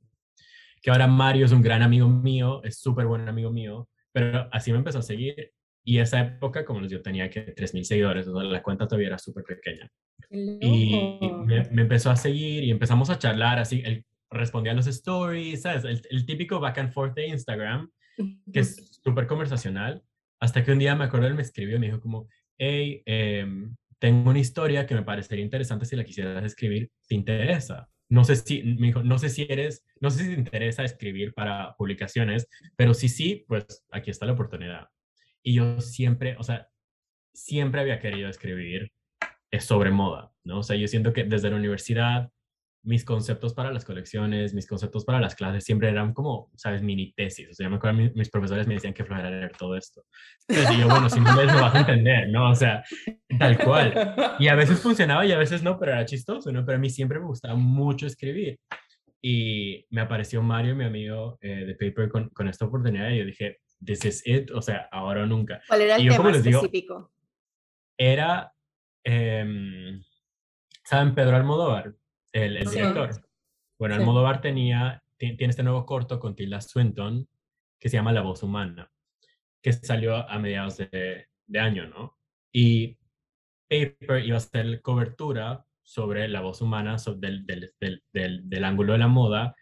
[0.83, 4.73] Que ahora Mario es un gran amigo mío, es súper buen amigo mío, pero así
[4.73, 5.53] me empezó a seguir.
[5.89, 9.91] Y esa época, como yo tenía que 3.000 seguidores, la cuenta todavía era súper pequeña.
[10.31, 13.81] Y me, empezó a seguir y empezamos a charlar así.
[13.85, 15.85] Él respondía a los stories, ¿sabes?
[15.85, 17.91] El, el típico back and forth de Instagram,
[18.53, 20.03] que es súper conversacional
[20.41, 23.75] hasta que un día me acuerdo, él me escribió y me dijo como, hey, em,
[23.99, 27.89] tengo una historia que me parecería interesante si la quisieras escribir, ¿te interesa?
[28.11, 31.35] No sé si, me dijo, no sé si eres, no sé si te interesa escribir
[31.35, 32.47] para publicaciones,
[32.77, 34.89] pero si sí, pues aquí está la oportunidad.
[35.49, 36.69] Y yo siempre, o sea,
[37.33, 38.93] siempre había querido escribir
[39.51, 40.59] eh, sobre moda, ¿no?
[40.59, 42.29] O sea, yo siento que desde la universidad
[42.83, 46.83] mis conceptos para las colecciones, mis conceptos para las clases siempre eran como, ¿sabes?
[46.83, 47.49] Mini tesis.
[47.49, 50.03] O sea, yo me acuerdo, mis, profesores me decían que flojera leer todo esto.
[50.51, 52.51] Y yo, bueno, si no lees, no vas a entender, ¿no?
[52.51, 52.85] O sea,
[53.39, 54.17] tal cual.
[54.39, 56.67] Y a veces funcionaba y a veces no, pero era chistoso, ¿no?
[56.67, 58.61] Pero a mí siempre me gustaba mucho escribir.
[59.23, 63.25] Y me apareció Mario, mi amigo eh, de Paper, con, con, esta oportunidad y yo
[63.25, 65.61] dije, this is it, o sea, ahora o nunca.
[65.69, 67.13] ¿Cuál era el yo, tema específico?
[67.97, 68.53] era,
[69.05, 70.01] eh,
[70.85, 71.95] ¿saben Pedro Almodóvar?
[72.33, 73.11] el, director.
[73.79, 77.29] Bueno, el Almodóvar tenía, tiene este nuevo corto con Tilda Swinton
[77.79, 78.91] que se llama La voz humana,
[79.63, 82.19] que salió a mediados de, de año, ¿no?
[82.53, 82.99] Y
[83.69, 87.73] Paper iba a hacer cobertura sobre la voz humana del, del,
[88.13, 89.55] del, del, ángulo de la moda.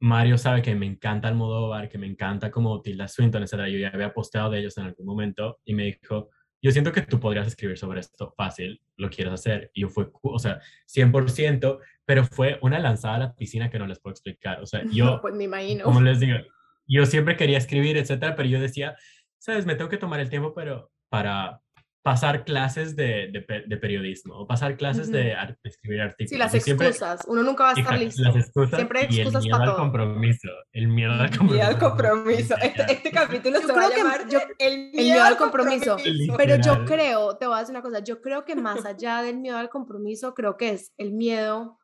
[0.00, 3.66] Mario sabe que me encanta Almodóvar, que me encanta como Tilda Swinton, etc.
[3.66, 6.30] Yo ya había posteado de ellos en algún momento y me dijo,
[6.62, 9.70] yo siento que tú podrías escribir sobre esto fácil, lo quieres hacer.
[9.72, 13.86] Y yo fue, o sea, 100%, pero fue una lanzada a la piscina que no
[13.86, 14.60] les puedo explicar.
[14.60, 15.84] O sea, yo, pues me imagino.
[15.84, 16.38] Como les digo,
[16.86, 18.96] yo siempre quería escribir, etcétera, pero yo decía,
[19.38, 21.62] sabes, me tengo que tomar el tiempo, pero para,
[22.06, 23.32] pasar clases de,
[23.66, 26.30] de, periodismo o pasar clases de, escribir artículos.
[26.30, 27.24] Sí, las excusas.
[27.26, 28.22] Uno nunca va a estar listo.
[28.22, 30.48] Las excusas Siempre hay excusas y el miedo al compromiso.
[30.72, 31.54] El miedo al compromiso.
[31.54, 32.54] Miedo al compromiso.
[32.62, 34.20] Este, este capítulo se va a llamar
[34.60, 35.96] el, miedo al compromiso.
[36.36, 39.38] Pero yo creo, te voy a decir una cosa, yo creo que más allá del
[39.38, 41.80] miedo al compromiso, creo que es el miedo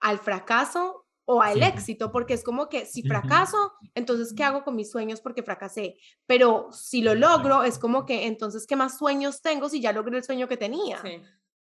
[0.00, 4.74] al fracaso o al éxito, porque es como que si fracaso, entonces ¿qué hago con
[4.74, 5.96] mis sueños porque fracasé?
[6.26, 10.16] Pero si lo logro, es como que entonces ¿qué más sueños tengo si ya logré
[10.16, 11.00] el sueño que tenía?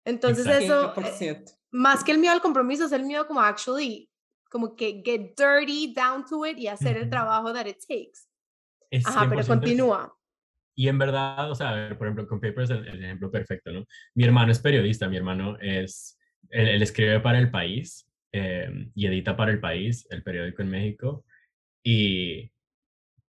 [0.05, 4.11] Entonces eso, eh, más que el miedo al compromiso, es el miedo como actually,
[4.51, 8.29] como que get dirty down to it y hacer el trabajo that it takes.
[9.05, 10.17] Ajá, pero continúa.
[10.75, 13.73] Y en verdad, o sea, a ver, por ejemplo, con Paper es el, ejemplo perfecto,
[13.73, 13.85] ¿no?
[14.15, 16.19] Mi hermano es periodista, mi hermano es,
[16.51, 21.25] él escribe para El País Em, y edita para El País, el periódico en México.
[21.83, 22.51] Y,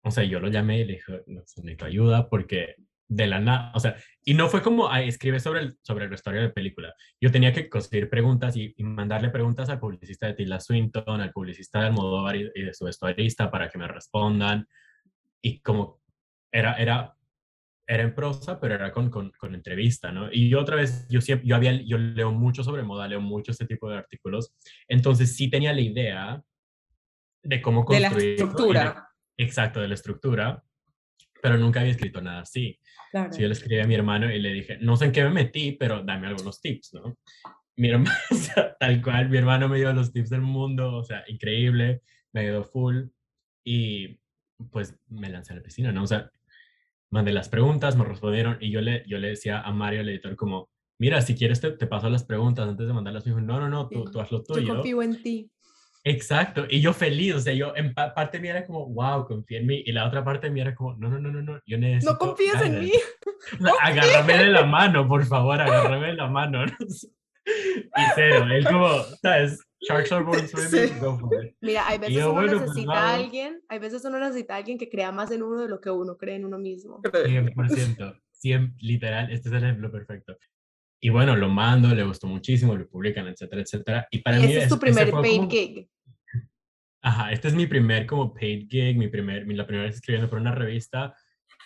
[0.02, 2.76] o sea, yo lo llamé y le dije, no, necesito ayuda porque
[3.08, 6.14] de la nada, o sea, y no fue como a escribe sobre el, sobre la
[6.16, 6.92] historia de película.
[7.20, 11.80] Yo tenía que conseguir preguntas y, mandarle preguntas al publicista de Tilda Swinton, al publicista
[11.80, 14.66] de Almodóvar y, y de su vestuarista para que me respondan.
[15.40, 16.00] Y como
[16.50, 17.14] era, era
[17.86, 20.28] era en prosa, pero era con, con, con, entrevista, ¿no?
[20.32, 23.66] Y otra vez, yo siempre, yo había, yo leo mucho sobre moda, leo mucho este
[23.66, 24.54] tipo de artículos,
[24.88, 26.42] entonces sí tenía la idea
[27.42, 28.14] de cómo construir.
[28.14, 29.08] De la estructura.
[29.36, 30.64] exacto, de la estructura,
[31.40, 32.78] pero nunca había escrito nada así.
[33.12, 33.30] Claro.
[33.38, 35.72] yo le escribí a mi hermano y le dije, no sé en qué me metí,
[35.72, 37.16] pero dame algunos tips, ¿no?
[37.76, 38.10] Mi hermano,
[38.80, 42.64] tal cual, mi hermano me dio los tips del mundo, o sea, increíble, me ayudó
[42.64, 43.04] full
[43.64, 44.18] y
[44.70, 46.02] pues me lancé a la piscina, ¿no?
[46.02, 46.30] O sea,
[47.10, 50.36] mandé las preguntas, me respondieron y yo le, yo le decía a Mario, el editor,
[50.36, 53.24] como, mira, si quieres te, te paso las preguntas antes de mandarlas.
[53.26, 54.60] Me dijo, no, no, no, tú, tú haz lo tuyo.
[54.60, 55.50] Yo confío en ti.
[56.08, 59.66] Exacto, y yo feliz, o sea, yo en parte mía era como, wow, confía en
[59.66, 62.12] mí, y la otra parte mía era como, no, no, no, no, no, yo necesito...
[62.12, 62.92] No confías en mí.
[63.82, 66.64] agárrame de la mano, por favor, agárrame de la mano.
[67.44, 68.88] y cero, él como,
[69.20, 69.65] ¿sabes?
[69.82, 71.54] Sharks are born swimming, go for it.
[71.60, 74.88] Mira, hay veces uno pues necesita a alguien, hay veces uno necesita a alguien que
[74.88, 77.02] crea más en uno de lo que uno cree en uno mismo.
[77.02, 80.36] 100%, 100, literal, este es el ejemplo perfecto.
[81.00, 84.08] Y bueno, lo mando, le gustó muchísimo, lo publican, etcétera, etcétera.
[84.10, 85.88] Y para y mí es tu primer paid gig.
[87.02, 90.40] Ajá, este es mi primer como paid gig, mi primer, la primera vez escribiendo por
[90.40, 91.14] una revista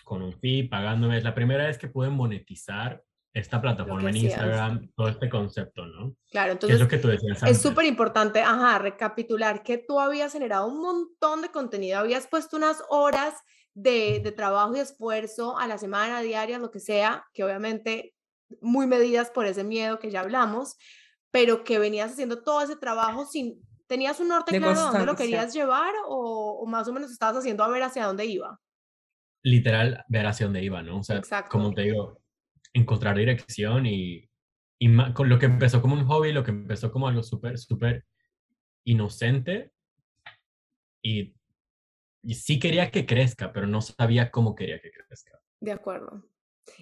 [0.03, 1.17] con un fee, pagándome.
[1.17, 3.01] Es la primera vez que pude monetizar
[3.33, 6.15] esta plataforma en Instagram, todo este concepto, ¿no?
[6.29, 10.33] Claro, entonces es lo que tú decías Es súper importante, ajá, recapitular que tú habías
[10.33, 13.35] generado un montón de contenido, habías puesto unas horas
[13.73, 18.13] de, de trabajo y esfuerzo a la semana, diaria, lo que sea, que obviamente
[18.59, 20.75] muy medidas por ese miedo que ya hablamos,
[21.31, 25.15] pero que venías haciendo todo ese trabajo sin, ¿tenías un norte claro de dónde lo
[25.15, 28.59] querías llevar o, o, más o menos estabas haciendo a ver hacia dónde iba?
[29.43, 30.99] Literal, ver hacia dónde iba, ¿no?
[30.99, 32.20] O sea, como te digo,
[32.73, 34.29] encontrar dirección y,
[34.79, 38.05] y con lo que empezó como un hobby, lo que empezó como algo súper, súper
[38.85, 39.71] inocente
[41.03, 41.35] y,
[42.23, 45.39] y sí quería que crezca, pero no sabía cómo quería que crezca.
[45.59, 46.23] De acuerdo.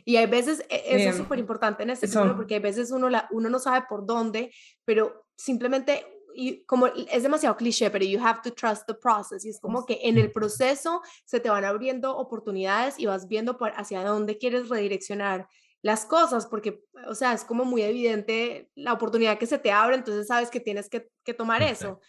[0.05, 3.09] Y hay veces, e, eso es súper importante en este tema, porque hay veces uno,
[3.09, 4.51] la, uno no sabe por dónde,
[4.85, 9.45] pero simplemente, y como es demasiado cliché, pero you have to trust the process.
[9.45, 13.57] Y es como que en el proceso se te van abriendo oportunidades y vas viendo
[13.57, 15.47] por hacia dónde quieres redireccionar
[15.81, 19.95] las cosas, porque, o sea, es como muy evidente la oportunidad que se te abre,
[19.95, 22.01] entonces sabes que tienes que, que tomar eso.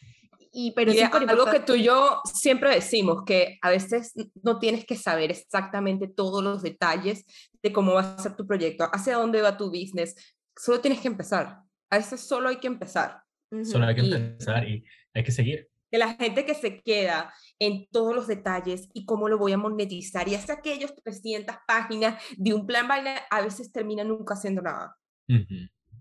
[0.53, 4.85] Y, pero es algo que tú y yo siempre decimos, que a veces no tienes
[4.85, 7.25] que saber exactamente todos los detalles
[7.63, 10.17] de cómo va a ser tu proyecto, hacia dónde va tu business,
[10.57, 11.61] solo tienes que empezar.
[11.89, 13.23] A veces solo hay que empezar.
[13.65, 15.70] Solo hay que empezar y hay que seguir.
[15.91, 19.59] Que la gente que se queda en todos los detalles y cómo lo voy a
[19.59, 24.63] monetizar y hace aquellos 300 páginas de un plan vaina, a veces termina nunca haciendo
[24.63, 24.97] nada.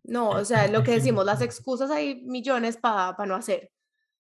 [0.04, 3.72] No, o sea, lo que decimos, las excusas hay millones para no hacer.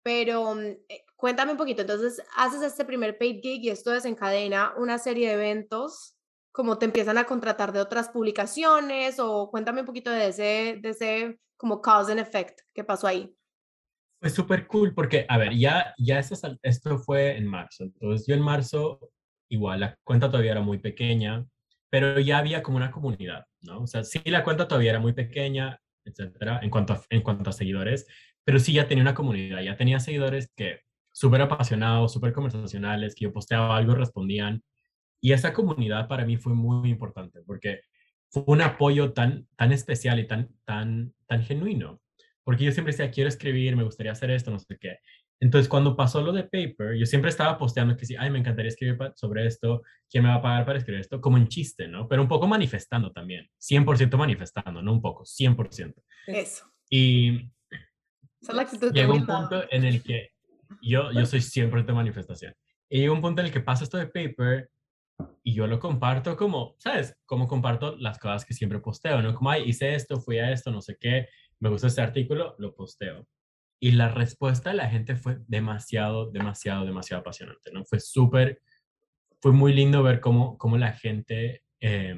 [0.02, 4.74] Pero mm, eh, cuéntame un poquito, entonces haces este primer paid gig y esto desencadena
[4.76, 6.16] una serie de eventos,
[6.52, 10.90] como te empiezan a contratar de otras publicaciones o cuéntame un poquito de ese, de
[10.90, 13.34] ese como cause and effect que pasó ahí.
[14.24, 18.34] Fue súper cool porque, a ver, ya, ya esto, esto fue en marzo, entonces yo
[18.34, 19.10] en marzo,
[19.50, 21.44] igual la cuenta todavía era muy pequeña,
[21.90, 23.82] pero ya había como una comunidad, ¿no?
[23.82, 27.52] O sea, sí, la cuenta todavía era muy pequeña, etcétera, en cuanto en cuanto a
[27.52, 28.06] seguidores,
[28.44, 30.80] pero sí ya tenía una comunidad, ya tenía seguidores que
[31.12, 34.62] súper apasionados, súper conversacionales, que yo posteaba algo, respondían.
[35.20, 37.82] Y esa comunidad para mí fue muy importante porque
[38.30, 42.00] fue un apoyo tan, tan especial y tan, tan, tan genuino.
[42.44, 44.98] Porque yo siempre decía, quiero escribir, me gustaría hacer esto, no sé qué.
[45.40, 48.68] Entonces, cuando pasó lo de Paper, yo siempre estaba posteando que sí, ay, me encantaría
[48.68, 51.20] escribir sobre esto, ¿quién me va a pagar para escribir esto?
[51.20, 52.06] Como en chiste, ¿no?
[52.06, 55.94] Pero un poco manifestando también, 100% manifestando, no un poco, 100%.
[56.26, 56.70] Eso.
[56.88, 57.50] Y
[58.92, 60.32] Llega un punto en el que
[60.82, 62.54] yo, yo soy siempre de manifestación.
[62.88, 64.70] Y llega un punto en el que pasa esto de paper
[65.42, 67.16] y yo lo comparto como, ¿sabes?
[67.24, 69.34] Como comparto las cosas que siempre posteo, ¿no?
[69.34, 71.28] Como, ay, hice esto, fui a esto, no sé qué,
[71.60, 73.26] me gusta este artículo, lo posteo.
[73.80, 77.84] Y la respuesta de la gente fue demasiado, demasiado, demasiado apasionante, ¿no?
[77.84, 78.62] Fue súper,
[79.40, 82.16] fue muy lindo ver cómo, cómo la gente, eh,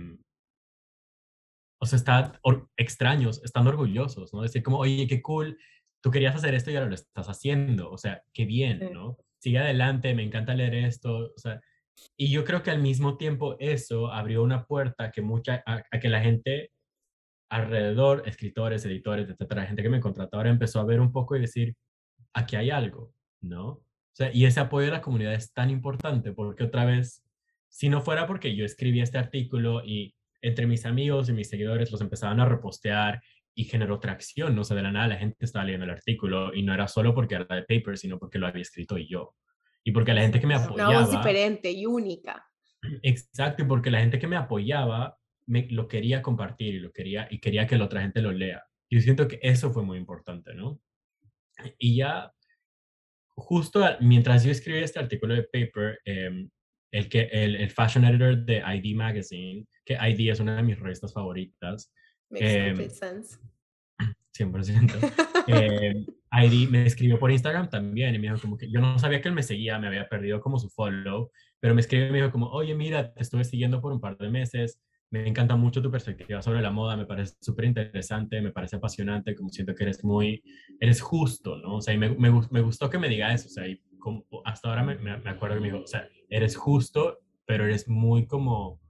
[1.80, 2.40] o sea, está
[2.76, 4.42] extraños, están orgullosos, ¿no?
[4.42, 5.58] Decir como, oye, qué cool,
[6.00, 9.18] tú querías hacer esto y ahora lo estás haciendo, o sea, qué bien, ¿no?
[9.40, 11.60] Sigue adelante, me encanta leer esto, o sea,
[12.16, 16.08] y yo creo que al mismo tiempo eso abrió una puerta que mucha, a, que
[16.08, 16.70] la gente
[17.48, 21.40] alrededor, escritores, editores, etcétera, gente que me contrató ahora empezó a ver un poco y
[21.40, 21.74] decir,
[22.32, 23.68] aquí hay algo, ¿no?
[23.68, 27.24] O sea, y ese apoyo de la comunidad es tan importante porque otra vez,
[27.68, 31.90] si no fuera porque yo escribí este artículo y entre mis amigos y mis seguidores
[31.90, 33.20] los empezaban a repostear
[33.54, 36.62] y generó tracción, no sé, de la nada la gente estaba leyendo el artículo y
[36.62, 39.34] no era solo porque era de paper, sino porque lo había escrito yo.
[39.84, 40.90] Y porque la gente que me apoyaba...
[40.90, 42.44] Una voz diferente y única.
[43.02, 47.28] Exacto, y porque la gente que me apoyaba me, lo quería compartir y, lo quería,
[47.30, 48.64] y quería que la otra gente lo lea.
[48.90, 50.80] Yo siento que eso fue muy importante, ¿no?
[51.78, 52.32] Y ya,
[53.34, 56.48] justo mientras yo escribí este artículo de paper, em,
[56.92, 60.78] el, que, el, el, fashion editor de ID Magazine, que ID es una de mis
[60.78, 61.92] revistas favoritas.
[62.30, 63.38] Makes eh, sense.
[64.36, 65.44] 100%.
[65.48, 69.20] eh, ID me escribió por Instagram también y me dijo como que yo no sabía
[69.20, 71.30] que él me seguía, me había perdido como su follow,
[71.60, 74.18] pero me escribió y me dijo como, oye, mira, te estuve siguiendo por un par
[74.18, 74.80] de meses,
[75.10, 79.34] me encanta mucho tu perspectiva sobre la moda, me parece súper interesante, me parece apasionante,
[79.36, 80.42] como siento que eres muy,
[80.80, 81.76] eres justo, ¿no?
[81.76, 84.68] O sea, y me, me, gustó que me diga eso, o sea, y como, hasta
[84.68, 88.80] ahora me, me, acuerdo que me dijo, o sea, eres justo, pero eres muy como,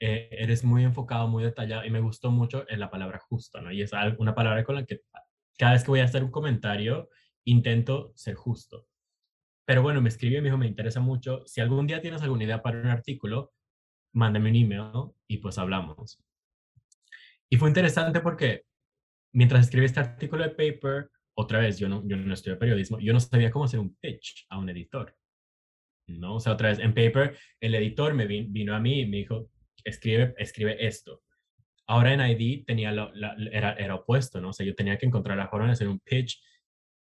[0.00, 3.70] eh, eres muy enfocado, muy detallado, y me gustó mucho en la palabra justo, ¿no?
[3.70, 5.02] Y es una palabra con la que
[5.56, 7.08] cada vez que voy a hacer un comentario,
[7.44, 8.86] intento ser justo.
[9.64, 12.44] Pero bueno, me escribió y me dijo, me interesa mucho, si algún día tienes alguna
[12.44, 13.52] idea para un artículo,
[14.12, 16.18] mándame un email y pues hablamos.
[17.50, 18.64] Y fue interesante porque
[19.32, 23.12] mientras escribí este artículo de paper, otra vez, yo no, yo no estudié periodismo, yo
[23.12, 25.16] no sabía cómo hacer un pitch a un editor.
[26.08, 26.36] ¿no?
[26.36, 29.50] O sea, otra vez, en paper, el editor me vino a mí y me dijo,
[29.84, 31.22] escribe, escribe esto.
[31.86, 33.12] Ahora en ID tenía lo,
[33.50, 34.50] era, era opuesto, ¿no?
[34.50, 36.42] O sea, yo tenía que encontrar la forma de hacer un pitch.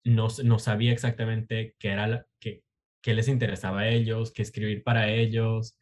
[0.03, 2.63] No, no sabía exactamente qué era qué,
[3.01, 5.79] qué les interesaba a ellos, qué escribir para ellos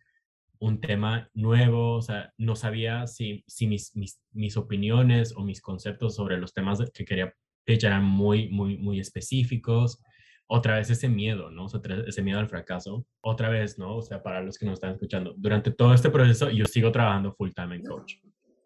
[0.59, 5.61] un tema nuevo, o sea, no sabía si, si mis, mis, mis, opiniones o mis
[5.61, 7.33] conceptos sobre los temas que quería
[7.65, 10.01] pitch eran muy, muy, muy específicos.
[10.47, 11.65] Otra vez ese miedo, ¿no?
[11.65, 13.05] O sea, ese miedo al fracaso.
[13.21, 13.95] Otra vez, ¿no?
[13.97, 17.33] O sea, para los que nos están escuchando, durante todo este proceso yo sigo trabajando
[17.33, 18.15] full time en coach.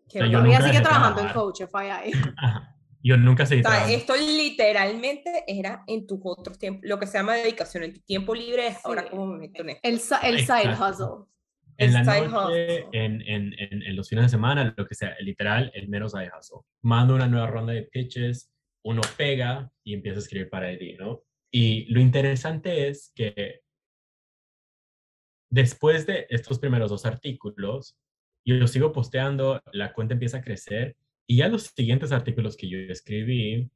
[0.10, 2.12] Que yo todavía sigue trabajando en coach, FYI.
[3.02, 7.36] Yo nunca seguí o Esto literalmente era en tus otros tiempos, lo que se llama
[7.36, 9.82] dedicación, en tu tiempo libre es ahora como me meto en esto.
[9.84, 11.26] El, el side hustle
[11.80, 15.88] en la noche, en, en, en, los fines de semana, lo que sea, literal, el
[15.88, 16.60] menos side hustle.
[16.82, 18.52] Mando una nueva ronda de pitches,
[18.84, 21.24] uno pega y empieza a escribir para Eddie, ¿no?
[21.52, 23.62] Y lo interesante es que
[25.50, 27.98] después de estos primeros dos artículos,
[28.46, 30.96] yo sigo posteando, la cuenta empieza a crecer
[31.28, 33.70] y ya los siguientes artículos que yo escribí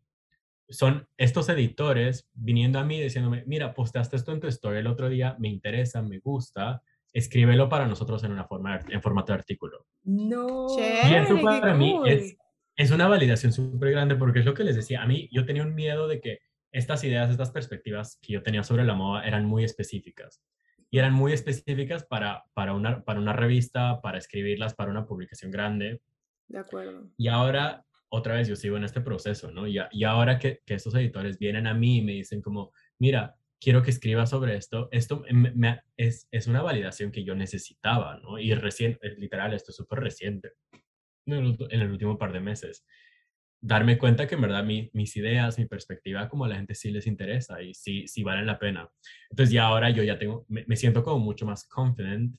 [0.69, 5.09] son estos editores viniendo a mí diciéndome, mira, posteaste esto en tu story el otro
[5.09, 6.81] día, me interesa, me gusta,
[7.13, 9.85] escríbelo para nosotros en una forma, en formato de artículo.
[10.03, 10.67] No.
[10.77, 12.35] y eso para mí es,
[12.75, 15.01] es una validación súper grande porque es lo que les decía.
[15.03, 16.39] A mí yo tenía un miedo de que
[16.71, 20.41] estas ideas, estas perspectivas que yo tenía sobre la moda eran muy específicas.
[20.89, 25.51] Y eran muy específicas para, para, una, para una revista, para escribirlas para una publicación
[25.51, 26.01] grande.
[26.47, 27.09] De acuerdo.
[27.17, 29.67] Y ahora, otra vez, yo sigo en este proceso, ¿no?
[29.67, 33.35] Y, y ahora que, que estos editores vienen a mí y me dicen como, mira,
[33.63, 34.89] quiero que escriba sobre esto.
[34.91, 38.37] Esto me, es, es, una validación que yo necesitaba, ¿no?
[38.37, 40.51] Y recién, literal, esto es súper reciente,
[41.25, 41.33] en
[41.69, 42.85] el, último par de meses.
[43.61, 47.07] Darme cuenta que en verdad mis ideas, mi perspectiva, como a la gente sí les
[47.07, 48.89] interesa y sí, sí valen la pena.
[49.29, 52.35] Entonces ya ahora yo ya tengo, me, me siento como mucho más confident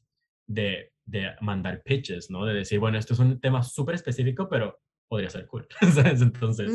[0.46, 2.44] de, de mandar pitches, ¿no?
[2.44, 4.78] De decir, bueno, esto es un tema súper específico, pero
[5.14, 6.22] podría ser cool, ¿sabes?
[6.22, 6.68] Entonces,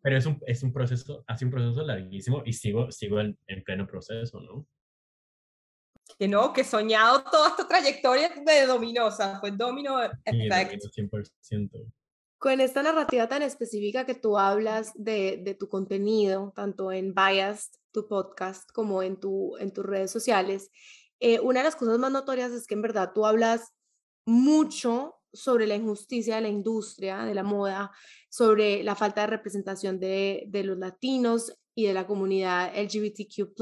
[0.00, 3.62] pero es un, es un proceso, hace un proceso larguísimo y sigo, sigo en, en
[3.62, 4.66] pleno proceso, ¿no?
[6.18, 10.82] Que no, que soñado toda esta trayectoria de Dominosa, fue Domino Effect.
[10.82, 11.92] 100%.
[12.38, 17.72] Con esta narrativa tan específica que tú hablas de, de tu contenido, tanto en Biased,
[17.92, 20.70] tu podcast, como en, tu, en tus redes sociales,
[21.20, 23.74] eh, una de las cosas más notorias es que en verdad tú hablas
[24.24, 27.90] mucho sobre la injusticia de la industria de la moda,
[28.28, 33.54] sobre la falta de representación de, de los latinos y de la comunidad LGBTQ.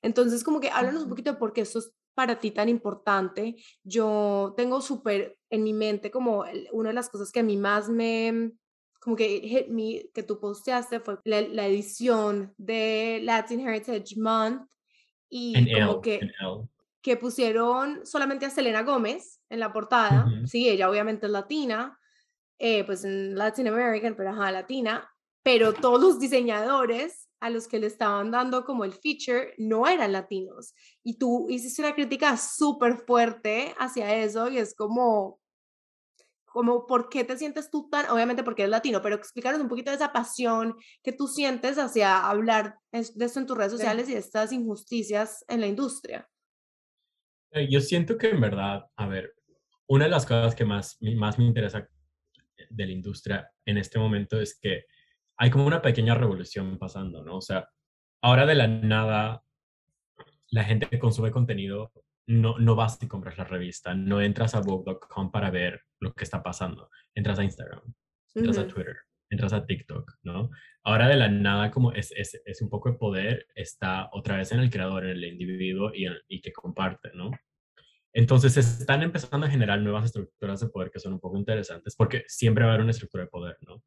[0.00, 3.56] Entonces, como que háblanos un poquito de por qué esto es para ti tan importante.
[3.84, 7.88] Yo tengo súper en mi mente como una de las cosas que a mí más
[7.88, 8.52] me,
[9.00, 14.68] como que hit me, que tú posteaste fue la, edición de Latin Heritage Month
[15.28, 16.20] y como que
[17.02, 20.26] que pusieron solamente a Selena Gómez en la portada.
[20.46, 21.98] Sí, ella obviamente es latina,
[22.58, 25.10] eh, pues en Latin American, pero ajá, latina.
[25.42, 30.12] Pero todos los diseñadores a los que le estaban dando como el feature no eran
[30.12, 30.74] latinos.
[31.02, 35.40] Y tú hiciste una crítica súper fuerte hacia eso y es como,
[36.44, 39.90] como por qué te sientes tú tan, obviamente porque eres latino, pero explícanos un poquito
[39.90, 44.12] de esa pasión que tú sientes hacia hablar de esto en tus redes sociales y
[44.12, 46.28] de estas injusticias en la industria.
[47.52, 49.34] Eh, yo siento que en verdad, a ver,
[49.88, 51.88] una de las cosas que más, más me interesa
[52.70, 54.84] de la industria en este momento es que
[55.36, 57.36] hay como una pequeña revolución pasando, ¿no?
[57.36, 57.68] O sea,
[58.22, 59.42] ahora de la nada,
[60.50, 61.92] la gente que consume contenido
[62.26, 66.24] no, no vas y compras la revista, no entras a Vogue.com para ver lo que
[66.24, 67.82] está pasando, entras a Instagram,
[68.34, 68.96] entras a Twitter,
[69.32, 70.50] entras a TikTok, ¿no?
[70.84, 74.52] Ahora de la nada, como es, es, es, un poco de poder, está otra vez
[74.52, 77.30] en el creador, en el individuo y, y que comparte, ¿no?
[78.12, 82.24] Entonces están empezando a generar nuevas estructuras de poder que son un poco interesantes, porque
[82.28, 83.82] siempre va a haber una estructura de poder, ¿no?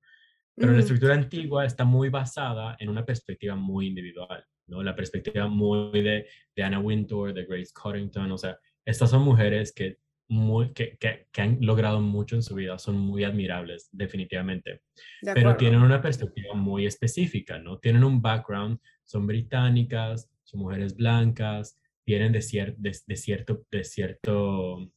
[0.57, 4.81] Pero la estructura antigua está muy basada en una perspectiva muy individual, ¿no?
[4.81, 9.73] La perspectiva muy de, de Anna Wintour, de Grace Cottington, o sea, estas son mujeres
[9.73, 9.97] que,
[10.27, 14.81] muy, que, que, han logrado mucho en su vida, son muy admirables, definitivamente,
[15.21, 17.77] pero tienen una perspectiva muy específica, ¿no?
[17.77, 22.39] Tienen un background, son británicas, son mujeres blancas, vienen de,
[22.77, 24.91] de, cierto, de cierto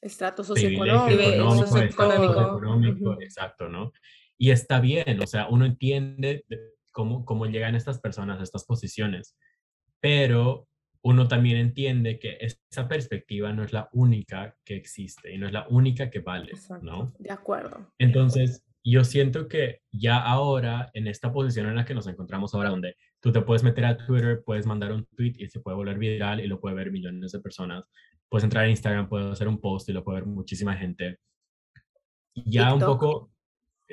[0.00, 3.92] estrato socioeconómico, económico, exacto, ¿no?
[4.38, 6.46] Y está bien, o sea, uno entiende
[6.90, 9.36] cómo, cómo llegan estas personas a estas posiciones,
[10.00, 10.69] pero
[11.02, 15.52] uno también entiende que esa perspectiva no es la única que existe y no es
[15.52, 17.14] la única que vale, ¿no?
[17.18, 17.92] De acuerdo.
[17.98, 22.70] Entonces, yo siento que ya ahora, en esta posición en la que nos encontramos ahora,
[22.70, 25.98] donde tú te puedes meter a Twitter, puedes mandar un tweet y se puede volver
[25.98, 27.84] viral y lo puede ver millones de personas,
[28.28, 31.18] puedes entrar a Instagram, puedes hacer un post y lo puede ver muchísima gente.
[32.34, 33.32] Ya un poco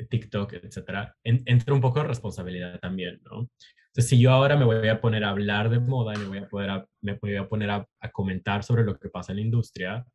[0.09, 3.49] TikTok, etcétera, entra un poco de responsabilidad también, ¿no?
[3.97, 6.37] Entonces, si yo ahora me voy a poner a hablar de moda y me voy
[6.37, 10.05] a, poder me voy a poner a, comentar sobre lo que pasa en la industria,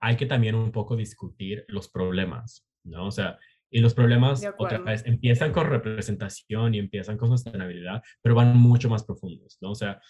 [0.00, 3.08] hay que también un poco discutir los problemas, ¿no?
[3.08, 3.40] O sea,
[3.72, 8.88] y los problemas otra vez empiezan con representación y empiezan con sostenibilidad, pero van mucho
[8.88, 9.72] más profundos, ¿no?
[9.72, 10.00] O sea,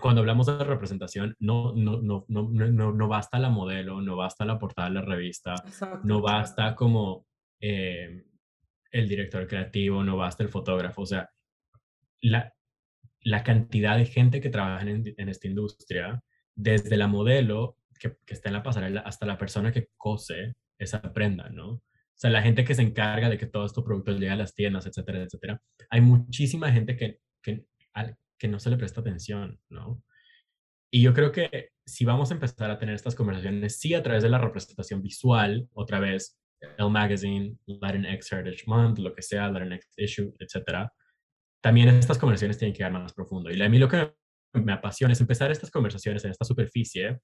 [0.00, 4.44] cuando hablamos de representación, no, no, no, no, no, no basta la modelo, no basta
[4.44, 5.54] la portada de la revista,
[6.02, 7.24] no basta como
[7.60, 8.24] eh,
[8.94, 11.28] el director creativo, no basta el fotógrafo, o sea,
[12.20, 12.54] la,
[13.22, 16.22] la cantidad de gente que trabaja en, esta industria,
[16.54, 21.02] desde la modelo que, que, está en la pasarela hasta la persona que cose esa
[21.12, 21.70] prenda, ¿no?
[21.70, 21.82] O
[22.16, 24.86] sea, la gente que se encarga de que todos estos productos lleguen a las tiendas,
[24.86, 25.60] etcétera, etcétera.
[25.90, 27.66] Hay muchísima gente que, que,
[28.38, 30.04] que no se le presta atención, ¿no?
[30.92, 34.22] Y yo creo que si vamos a empezar a tener estas conversaciones, sí a través
[34.22, 36.38] de la representación visual, otra vez,
[36.76, 40.92] el magazine, Latinx Heritage Month, lo que sea, Latinx Issue, etcétera,
[41.62, 43.50] también estas conversaciones tienen que ir más profundo.
[43.50, 44.12] Y a mí lo que
[44.52, 47.20] me apasiona es empezar estas conversaciones en esta superficie,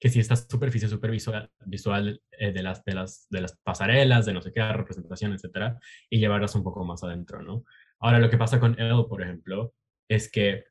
[0.00, 4.32] que si esta superficie supervisual visual eh, de, las, de, las, de las pasarelas, de
[4.32, 5.78] no sé qué, representación, etcétera,
[6.10, 7.64] y llevarlas un poco más adentro, ¿no?
[8.00, 9.74] Ahora, lo que pasa con Elle, por ejemplo,
[10.08, 10.64] es que,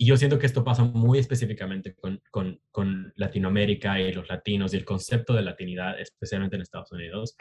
[0.00, 4.72] y yo siento que esto pasa muy específicamente con, con, con Latinoamérica y los latinos
[4.72, 7.36] y el concepto de latinidad, especialmente en Estados Unidos,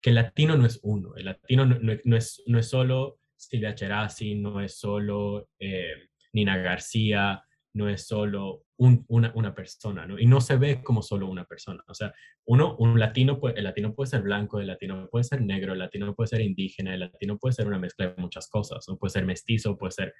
[0.00, 3.74] que el latino no es uno, el latino no, no, es, no es solo Silvia
[3.74, 5.94] Cherasi, no es solo eh,
[6.32, 7.42] Nina García,
[7.74, 10.18] no es solo una, una, persona, ¿no?
[10.18, 11.82] Y no se ve como solo una persona.
[11.88, 12.14] O sea,
[12.46, 16.14] uno, un latino, el latino puede ser blanco, el latino puede ser negro, el latino
[16.14, 18.96] puede ser indígena, el latino puede ser una mezcla de muchas cosas, ¿no?
[18.96, 20.14] Puede ser mestizo, puede ser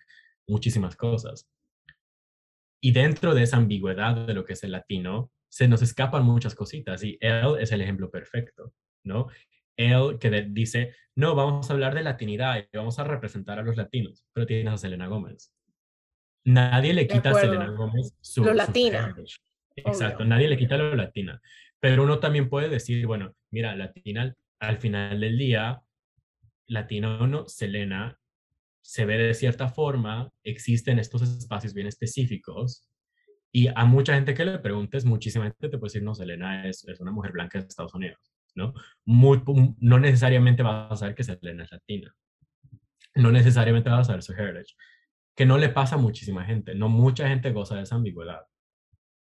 [0.47, 1.49] muchísimas cosas.
[2.87, 6.55] Y dentro de esa ambigüedad de lo que es el latino, se nos escapan muchas
[6.55, 9.27] cositas y él es el ejemplo perfecto, ¿no?
[9.77, 13.77] Él que dice, no, vamos a hablar de latinidad y vamos a representar a los
[13.77, 15.53] latinos, pero tienes a Selena Gómez
[16.45, 19.17] Nadie le quita a Selena Gómez su, lo latina.
[19.75, 21.43] Exacto, nadie le quita lo latina.
[21.81, 25.83] Pero uno también puede decir, bueno, mira, latina al final del día,
[26.69, 28.17] latino o no, Selena
[28.87, 32.89] se ve de cierta forma, existen estos espacios bien específicos
[33.53, 36.87] y a mucha gente que le preguntes, muchísima gente te puede decir, no, Selena es,
[36.87, 38.19] es una mujer blanca de Estados Unidos,
[38.55, 38.73] ¿no?
[39.05, 39.43] Muy,
[39.79, 42.15] no necesariamente vas a saber que Selena es latina.
[43.15, 44.75] No necesariamente vas a saber su heritage
[45.37, 46.75] que no le pasa a muchísima gente.
[46.75, 48.43] No mucha gente goza de esa ambigüedad.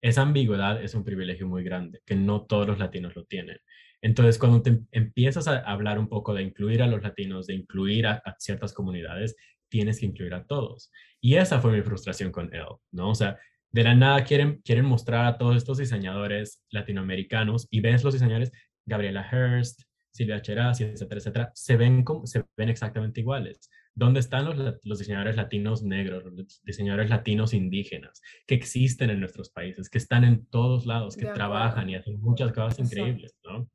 [0.02, 3.58] Esa ambigüedad es un privilegio muy grande, que no todos los latinos lo tienen.
[4.02, 8.22] Entonces, cuando empiezas a hablar un poco de incluir a los latinos, de incluir a,
[8.38, 9.36] ciertas comunidades,
[9.68, 10.90] tienes que incluir a todos.
[11.20, 13.10] Y esa fue mi frustración con él, ¿no?
[13.10, 13.38] O sea,
[13.70, 18.50] de la nada quieren, quieren mostrar a todos estos diseñadores latinoamericanos y ves los diseñadores,
[18.86, 19.82] Gabriela Hearst,
[20.12, 23.70] Silvia Cherasi, etcétera, etcétera, se ven, como, se ven exactamente iguales
[24.00, 29.50] ¿Dónde están los, los, diseñadores latinos negros, los diseñadores latinos indígenas, que existen en nuestros
[29.50, 33.68] países, que están en todos lados, que trabajan y hacen muchas cosas increíbles, ¿no?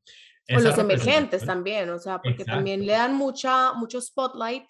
[0.49, 4.65] o los emergentes también, o sea, porque también le dan mucha, mucho spotlight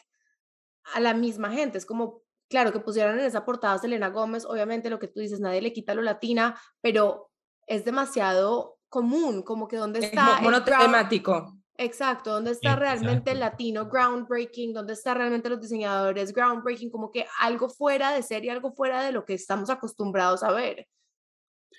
[0.93, 1.78] a la misma gente.
[1.78, 5.22] Es como, claro, que pusieron en esa portada a Selena Gómez, obviamente lo que tú
[5.22, 7.32] dices, nadie le quita lo latina, pero
[7.66, 10.36] es demasiado común, como que dónde está...
[10.36, 11.58] Es monotemático.
[11.78, 14.73] Exacto, ¿dónde está realmente el latino groundbreaking?
[14.73, 16.89] ¿Dónde está realmente los diseñadores groundbreaking?
[16.89, 20.88] Como que algo fuera de serie, algo fuera de lo que estamos acostumbrados a ver.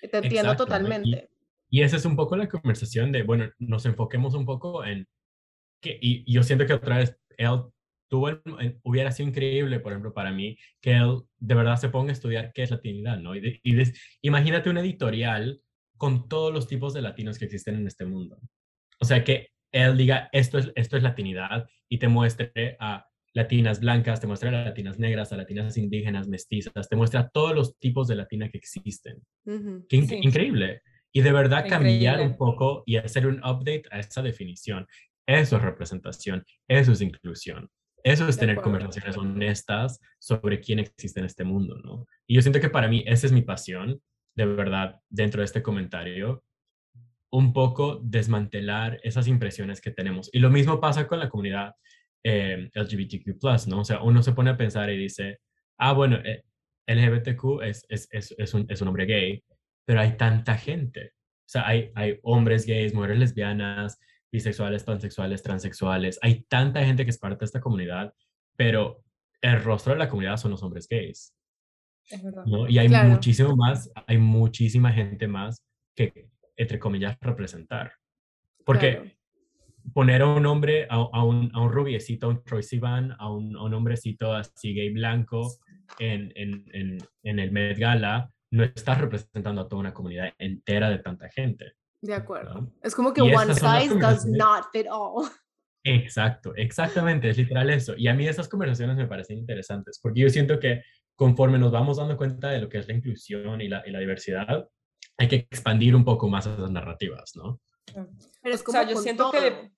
[0.01, 1.31] Te entiendo totalmente.
[1.71, 5.09] Y, esa es un poco la conversación de, bueno, nos enfoquemos un poco en
[5.81, 7.63] que, y, yo siento que otra vez él
[8.09, 8.29] tuvo,
[8.83, 12.53] hubiera sido increíble, por ejemplo, para mí, que él de verdad se ponga a estudiar
[12.53, 13.35] qué es latinidad, ¿no?
[13.35, 13.63] Y,
[14.21, 15.63] imagínate un editorial
[15.97, 18.39] con todos los tipos de latinos que existen en este mundo.
[19.01, 19.49] O sea, que
[19.85, 24.49] él diga, esto es, esto es latinidad y te muestre a latinas blancas, te muestra
[24.49, 28.59] a latinas negras, a latinas indígenas, mestizas, te muestra todos los tipos de latina que
[28.59, 29.23] existen.
[29.45, 30.83] Qué increíble.
[31.13, 34.87] Y de verdad cambiar un poco y hacer un update a esa definición.
[35.27, 37.69] Eso es representación, eso es inclusión.
[38.03, 42.07] Eso es tener conversaciones honestas sobre quién existe en este mundo, ¿no?
[42.27, 44.01] Y yo siento que para mí esa es mi pasión,
[44.37, 46.45] de verdad, dentro de este comentario,
[47.31, 50.31] un poco desmantelar esas impresiones que tenemos.
[50.33, 51.75] Y lo mismo pasa con la comunidad
[52.25, 53.37] eh, LGBTQ+,
[53.69, 53.81] ¿no?
[53.81, 55.41] O sea, uno se pone a pensar y dice,
[55.79, 56.43] ah, bueno, eh,
[56.87, 59.45] LGBTQ es, es, es, es, un, es un hombre gay,
[59.85, 61.13] pero hay tanta gente.
[61.15, 63.99] O sea, hay, hay hombres gays, mujeres lesbianas,
[64.33, 66.19] bisexuales, pansexuales, transexuales.
[66.23, 68.13] Hay tanta gente que es parte de esta comunidad,
[68.57, 69.05] pero
[69.41, 71.35] el rostro de la comunidad son los hombres gays.
[72.09, 72.45] Es verdad.
[72.47, 72.69] ¿no?
[72.69, 75.65] Y hay muchísimo más, hay muchísima gente más
[75.95, 77.93] que entre comillas, representar.
[78.65, 79.17] Porque
[79.93, 83.57] poner a un hombre, a, un, a, un, rubiecito, a un Troy Sivan, a un,
[83.57, 85.49] a un hombrecito así gay blanco
[85.99, 90.91] en, en, en, en, el Met Gala, no estás representando a toda una comunidad entera
[90.91, 91.73] de tanta gente.
[92.01, 92.73] De acuerdo.
[92.83, 95.29] Es como que one size does not fit all.
[95.89, 97.95] Exacto, exactamente, es literal eso.
[97.97, 100.83] Y a mí esas conversaciones me parecen interesantes, porque yo siento que
[101.15, 104.01] conforme nos vamos dando cuenta de lo que es la inclusión y la, y la
[104.01, 104.69] diversidad,
[105.19, 107.61] hay que expandir un poco más esas narrativas, ¿no?
[108.43, 109.73] Pero es como o sea, yo siento que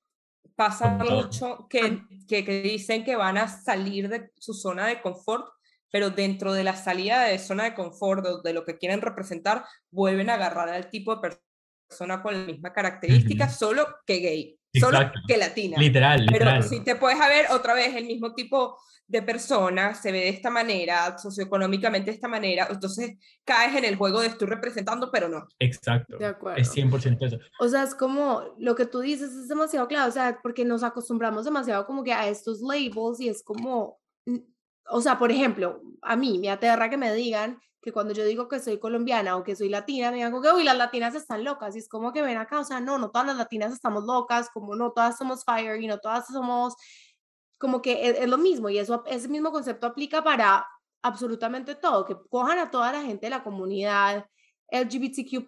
[0.56, 5.46] pasa mucho que, que, que, dicen que van a salir de su zona de confort,
[5.90, 10.30] pero dentro de la salida de zona de confort, de lo que quieren representar, vuelven
[10.30, 11.38] a agarrar al tipo de
[11.88, 15.76] persona con la misma característica, solo que gay, solo que latina.
[15.78, 16.58] Literal, literal.
[16.60, 18.76] Pero si te puedes ver otra vez el mismo tipo
[19.08, 23.96] de personas se ve de esta manera, socioeconómicamente de esta manera, entonces caes en el
[23.96, 25.48] juego de estoy representando, pero no.
[25.58, 26.18] Exacto.
[26.18, 26.58] De acuerdo.
[26.58, 27.38] Es 100% eso.
[27.58, 30.82] O sea, es como lo que tú dices es demasiado claro, o sea, porque nos
[30.82, 33.98] acostumbramos demasiado como que a estos labels y es como,
[34.90, 38.48] o sea, por ejemplo, a mí me aterra que me digan que cuando yo digo
[38.48, 41.76] que soy colombiana o que soy latina, me digan que, uy, las latinas están locas.
[41.76, 44.50] Y es como que ven acá, o sea, no, no todas las latinas estamos locas,
[44.52, 46.74] como no todas somos fire y no todas somos
[47.58, 50.66] como que es, lo mismo y eso, ese mismo concepto aplica para
[51.02, 54.26] absolutamente todo, que cojan a toda la gente de la comunidad
[54.70, 55.44] LGBTQ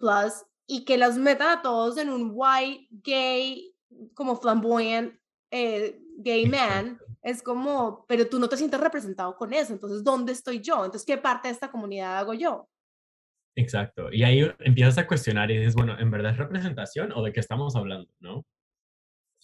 [0.67, 3.73] y que las metan a todos en un white, gay,
[4.13, 5.13] como flamboyant,
[5.51, 10.31] eh, gay man, es como, pero tú no te sientes representado con eso, entonces, ¿dónde
[10.31, 10.85] estoy yo?
[10.85, 12.67] Entonces, ¿qué parte de esta comunidad hago yo?
[13.55, 17.33] Exacto, y ahí empiezas a cuestionar y dices, bueno, ¿en verdad es representación o de
[17.33, 18.45] qué estamos hablando, no?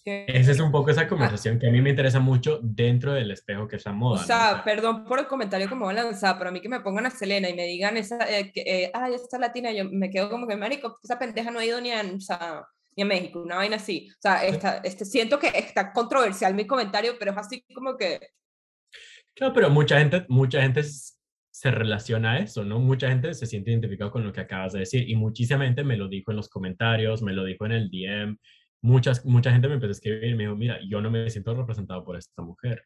[0.04, 3.68] Esa es un poco esa conversación que a mí me interesa mucho dentro del espejo
[3.68, 4.22] que es la moda.
[4.22, 6.68] O sea, perdón por el comentario que me van a lanzar, pero a mí que
[6.68, 9.84] me pongan a Selena y me digan esa, eh, que, eh, ay, esta latina, yo
[9.84, 12.64] me quedo como que, marico, esa pendeja no ha ido ni a, o sea,
[12.98, 14.08] ni a México, una vaina así.
[14.10, 18.18] O sea, esta, este, siento que está controversial mi comentario, pero es así como que...
[19.34, 22.80] Claro, pero mucha gente, mucha gente se relaciona a eso, ¿no?
[22.80, 25.96] Mucha gente se siente identificado con lo que acabas de decir y muchísima gente me
[25.96, 28.36] lo dijo en los comentarios, me lo dijo en el DM,
[28.82, 31.54] muchas, mucha gente me empezó a escribir y me dijo, mira, yo no me siento
[31.54, 32.82] representado por esta mujer.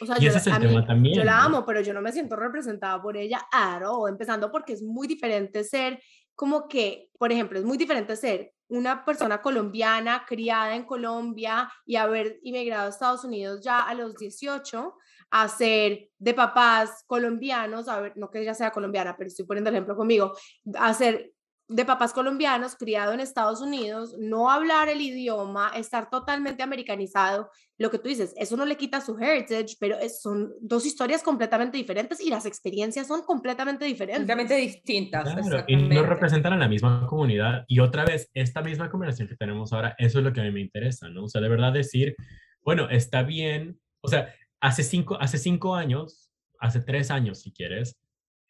[0.00, 1.16] O sea, y yo, ese es el tema también.
[1.16, 4.82] Yo la amo, pero yo no me siento representada por ella aro empezando porque es
[4.82, 6.00] muy diferente ser
[6.36, 11.96] como que, por ejemplo, es muy diferente ser una persona colombiana criada en Colombia y
[11.96, 14.94] haber inmigrado a Estados Unidos ya a los 18
[15.30, 19.70] a ser de papás colombianos, a ver, no que ella sea colombiana, pero estoy poniendo
[19.70, 20.36] el ejemplo conmigo,
[20.74, 21.32] a ser
[21.68, 27.90] de papás colombianos, criado en Estados Unidos, no hablar el idioma, estar totalmente americanizado, lo
[27.90, 32.20] que tú dices, eso no le quita su heritage, pero son dos historias completamente diferentes
[32.20, 34.20] y las experiencias son completamente diferentes.
[34.20, 35.28] Completamente distintas.
[35.66, 37.64] y no representan a la misma comunidad.
[37.66, 40.52] Y otra vez, esta misma conversación que tenemos ahora, eso es lo que a mí
[40.52, 41.24] me interesa, ¿no?
[41.24, 42.14] O sea, de verdad decir,
[42.62, 47.98] bueno, está bien, o sea, hace cinco, hace cinco años, hace tres años si quieres,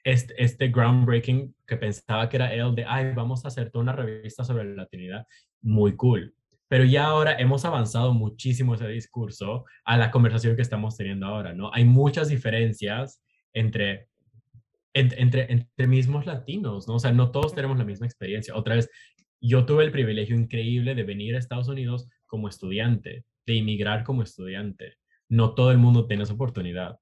[0.07, 3.93] este, este groundbreaking que pensaba que era él de, ay, vamos a hacer toda una
[3.93, 5.27] revista sobre la latinidad,
[5.63, 6.33] muy cool.
[6.69, 11.55] Pero ya ahora hemos avanzado muchísimo ese discurso a la conversación que estamos teniendo ahora,
[11.55, 11.73] ¿no?
[11.75, 13.21] Hay muchas diferencias
[13.53, 14.07] entre,
[14.93, 16.95] entre, entre mismos latinos, ¿no?
[16.95, 18.55] O sea, no todos tenemos la misma experiencia.
[18.55, 18.89] Otra vez,
[19.41, 24.23] yo tuve el privilegio increíble de venir a Estados Unidos como estudiante, de inmigrar como
[24.23, 24.99] estudiante.
[25.29, 27.01] No todo el mundo tiene esa oportunidad.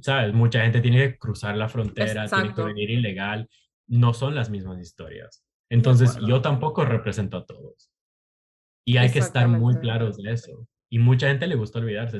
[0.00, 0.32] ¿Sabes?
[0.34, 3.48] Mucha gente tiene que cruzar la frontera, tiene que venir ilegal.
[3.86, 5.44] No son las mismas historias.
[5.70, 7.90] Entonces, yo tampoco represento a todos.
[8.86, 10.66] Y hay que estar muy claros de eso.
[10.90, 12.18] Y mucha gente le gusta olvidarse,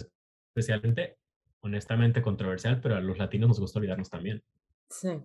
[0.48, 1.18] especialmente,
[1.60, 4.42] honestamente, controversial, pero a los latinos nos gusta olvidarnos también.
[4.90, 5.20] Sí.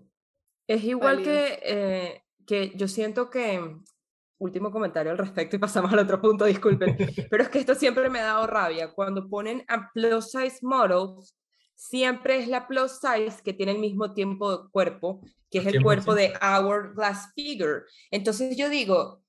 [0.67, 3.59] Es igual que, eh, que yo siento que,
[4.37, 6.95] último comentario al respecto y pasamos al otro punto, disculpen,
[7.29, 8.91] pero es que esto siempre me ha dado rabia.
[8.93, 11.35] Cuando ponen a plus size models,
[11.80, 15.82] siempre es la plus size que tiene el mismo tiempo de cuerpo, que es el
[15.82, 17.84] cuerpo de hourglass figure.
[18.11, 19.23] Entonces yo digo,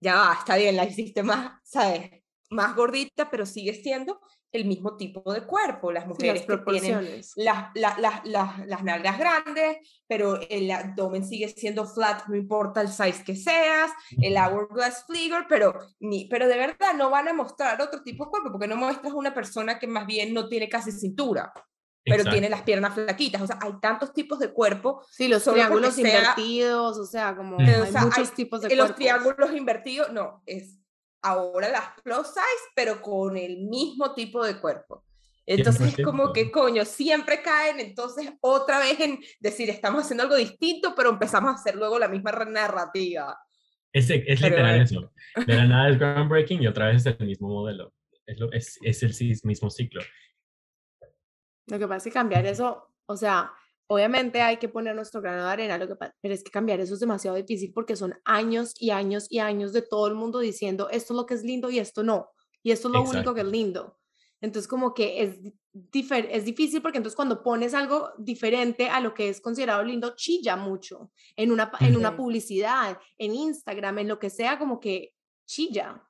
[0.00, 2.10] ya va, está bien, la hiciste más, ¿sabes?
[2.48, 4.18] Más gordita, pero sigue siendo
[4.52, 5.92] el mismo tipo de cuerpo.
[5.92, 11.86] Las mujeres que tienen las, las, las, las, nalgas grandes, pero el abdomen sigue siendo
[11.86, 13.90] flat, no importa el size que seas,
[14.20, 18.30] el hourglass figure, pero, ni, pero de verdad no van a mostrar otro tipo de
[18.30, 21.52] cuerpo, porque no muestras una persona que más bien no tiene casi cintura
[22.04, 23.42] pero tiene las piernas flaquitas.
[23.42, 25.04] O sea, hay tantos tipos de cuerpo.
[25.10, 30.42] Sí, los triángulos invertidos, o sea, como hay muchos tipos de Los triángulos invertidos, no,
[30.46, 30.79] es
[31.22, 35.04] ahora las plus size, pero con el mismo tipo de cuerpo.
[35.46, 40.36] Entonces es como que, coño, siempre caen entonces otra vez en decir, estamos haciendo algo
[40.36, 43.36] distinto, pero empezamos a hacer luego la misma narrativa.
[43.92, 45.12] Es, es literal eso.
[45.46, 47.92] De la nada es groundbreaking y otra vez es el mismo modelo.
[48.26, 50.02] Es, lo, es, es el mismo ciclo.
[51.66, 53.52] Lo que pasa es que cambiar eso, o sea,
[53.90, 56.94] obviamente hay que poner nuestro grano de arena, lo que pero es que cambiar eso
[56.94, 60.88] es demasiado difícil porque son años y años y años de todo el mundo diciendo
[60.90, 62.30] esto es lo que es lindo y esto no,
[62.62, 63.98] y esto es lo único que es lindo.
[64.40, 65.40] Entonces como que es,
[66.32, 70.54] es difícil porque entonces cuando pones algo diferente a lo que es considerado lindo, chilla
[70.54, 75.14] mucho en una, en una publicidad, en Instagram, en lo que sea, como que
[75.46, 76.00] chilla.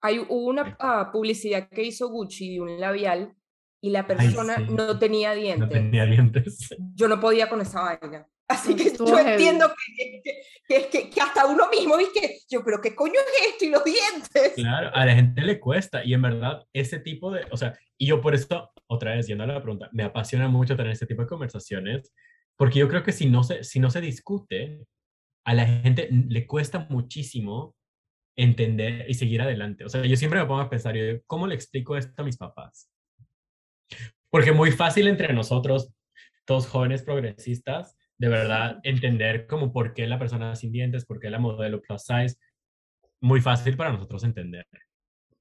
[0.00, 3.34] Hay una publicidad que hizo Gucci de un labial
[3.80, 5.60] y la persona no tenía dientes.
[5.60, 6.68] No tenía dientes.
[6.94, 8.26] Yo no podía con esa vaina.
[8.50, 10.22] Así que yo entiendo que,
[10.66, 12.40] que, que, que, hasta uno mismo, ¿viste?
[12.50, 13.64] Yo, pero ¿qué coño es esto?
[13.64, 14.54] Y los dientes.
[14.56, 16.04] Claro, a la gente le cuesta.
[16.04, 19.44] Y en verdad, ese tipo de, o sea, y yo por esto, otra vez, yendo
[19.44, 22.12] a la pregunta, me apasiona mucho tener este tipo de conversaciones,
[22.56, 24.80] porque yo creo que si no se, si no se discute,
[25.44, 27.76] a la gente le cuesta muchísimo
[28.36, 29.84] entender y seguir adelante.
[29.84, 30.96] O sea, yo siempre me pongo a pensar,
[31.28, 32.90] ¿cómo le explico esto a mis papás?
[34.30, 35.92] Porque muy fácil entre nosotros,
[36.44, 41.30] todos jóvenes progresistas, de verdad entender como por qué la persona sin dientes, por qué
[41.30, 42.36] la modelo plus size,
[43.20, 44.66] muy fácil para nosotros entender.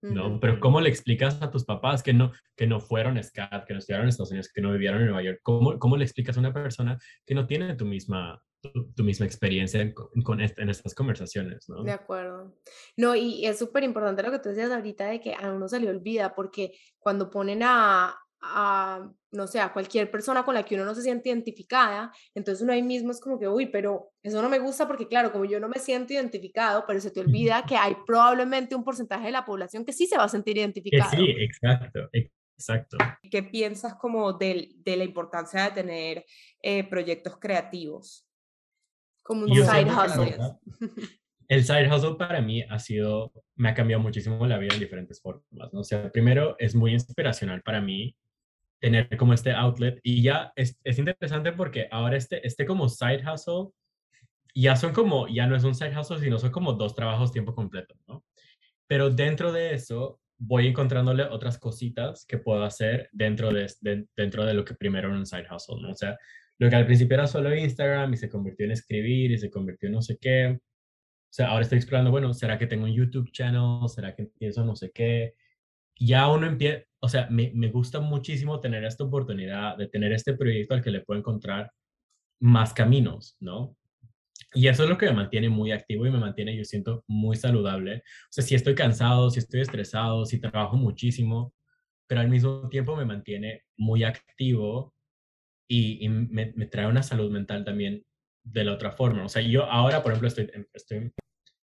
[0.01, 0.39] ¿no?
[0.39, 3.79] Pero ¿cómo le explicas a tus papás que no, que no fueron SCAT, que no
[3.79, 5.39] estudiaron en Estados Unidos, que no vivieron en Nueva York?
[5.43, 9.81] ¿Cómo, cómo le explicas a una persona que no tiene tu misma, tu, misma experiencia
[9.81, 11.67] en, con en estas conversaciones?
[11.67, 11.83] ¿no?
[11.83, 12.55] De acuerdo.
[12.95, 15.81] No, y es súper importante lo que tú decías ahorita de que a uno se
[15.81, 20.75] le olvida, porque cuando ponen a, a, no sé, a cualquier persona con la que
[20.75, 24.41] uno no se siente identificada, entonces uno ahí mismo es como que, uy, pero eso
[24.41, 27.65] no me gusta porque claro, como yo no me siento identificado, pero se te olvida
[27.67, 31.11] que hay probablemente un porcentaje de la población que sí se va a sentir identificado.
[31.11, 32.09] Sí, exacto,
[32.57, 32.97] exacto.
[33.29, 36.25] ¿Qué piensas como de, de la importancia de tener
[36.61, 38.25] eh, proyectos creativos?
[39.21, 40.37] Como un side hustle.
[41.49, 45.19] El side hustle para mí ha sido, me ha cambiado muchísimo la vida en diferentes
[45.19, 45.79] formas, ¿no?
[45.79, 48.15] O sea, primero es muy inspiracional para mí
[48.79, 53.23] tener como este outlet y ya es, es, interesante porque ahora este, este como side
[53.29, 53.73] hustle
[54.55, 57.53] ya son como, ya no es un side hustle, sino son como dos trabajos tiempo
[57.53, 58.25] completo, ¿no?
[58.87, 63.71] Pero dentro de eso voy encontrándole otras cositas que puedo hacer dentro de,
[64.15, 65.91] dentro de lo que primero era un side hustle, ¿no?
[65.91, 66.17] O sea,
[66.57, 69.87] lo que al principio era solo Instagram y se convirtió en escribir y se convirtió
[69.87, 70.57] en no sé qué.
[70.57, 73.87] O sea, ahora estoy explorando, bueno, ¿será que tengo un YouTube channel?
[73.87, 75.35] ¿Será que empiezo no sé qué?
[75.99, 80.33] Ya uno empieza, o sea, me, me, gusta muchísimo tener esta oportunidad de tener este
[80.33, 81.71] proyecto al que le puedo encontrar
[82.39, 83.75] más caminos, ¿no?
[84.53, 87.35] Y eso es lo que me mantiene muy activo y me mantiene, yo siento, muy
[87.35, 87.97] saludable.
[87.97, 91.53] O sea, si estoy cansado, si estoy estresado, si trabajo muchísimo,
[92.07, 94.95] pero al mismo tiempo me mantiene muy activo
[95.67, 98.03] y, y me, me, trae una salud mental también
[98.43, 99.25] de la otra forma.
[99.25, 101.11] O sea, yo ahora, por ejemplo, estoy, estoy,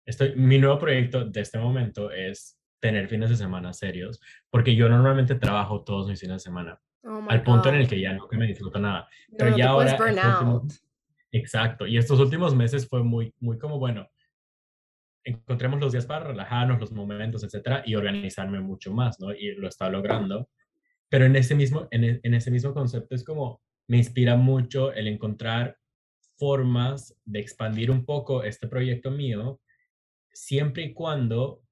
[0.06, 4.20] estoy, mi nuevo proyecto de este momento es tener fines de semana serios,
[4.50, 7.98] porque yo normalmente trabajo todos mis fines de semana, oh al punto en el que
[7.98, 9.08] ya no me disfruto nada.
[9.38, 9.98] Pero ya ahora...
[11.32, 14.06] exacto, y estos últimos meses fue muy, muy como, bueno,
[15.24, 19.34] encontremos los días para relajarnos, los momentos, etcétera, y organizarme mucho más, ¿no?
[19.34, 20.50] Y lo está logrando.
[21.08, 24.92] Pero en ese mismo, en, e, en ese mismo concepto es como, me inspira mucho
[24.92, 25.78] el encontrar
[26.38, 29.62] formas de expandir un poco este proyecto mío,
[30.34, 31.63] siempre y cuando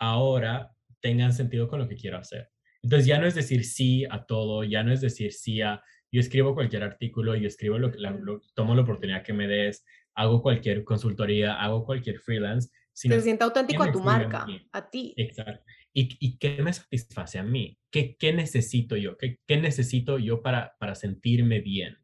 [0.00, 2.50] ahora tengan sentido con lo que quiero hacer.
[2.82, 6.20] Entonces ya no es decir sí a todo, ya no es decir sí a, yo
[6.20, 9.84] escribo cualquier artículo, yo escribo lo, lo tomo la oportunidad que me des,
[10.14, 12.70] hago cualquier consultoría, hago cualquier freelance.
[12.92, 15.14] Sino Te sienta auténtico a tu marca, a, ti.
[15.16, 15.64] Exacto.
[15.92, 17.78] ¿Y, ¿Y, qué me satisface a mí?
[17.90, 19.16] ¿Qué, qué necesito yo?
[19.16, 21.96] ¿Qué, ¿Qué, necesito yo para, para sentirme bien?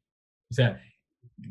[0.51, 0.81] O sea,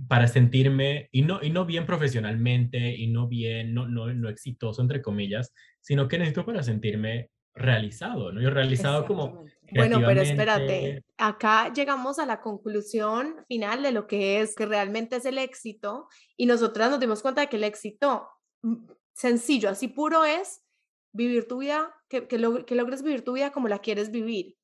[0.07, 4.81] para sentirme, y no, y no bien profesionalmente, y no bien, no, no, no exitoso,
[4.81, 8.41] entre comillas, sino que necesito para sentirme realizado, ¿no?
[8.41, 9.45] Yo realizado como...
[9.73, 15.15] Bueno, pero espérate, acá llegamos a la conclusión final de lo que es, que realmente
[15.15, 16.07] es el éxito,
[16.37, 18.27] y nosotras nos dimos cuenta de que el éxito
[18.61, 20.61] mm, sencillo, así puro es
[21.13, 24.55] vivir tu vida, que, que, que logres vivir tu vida como la quieres vivir.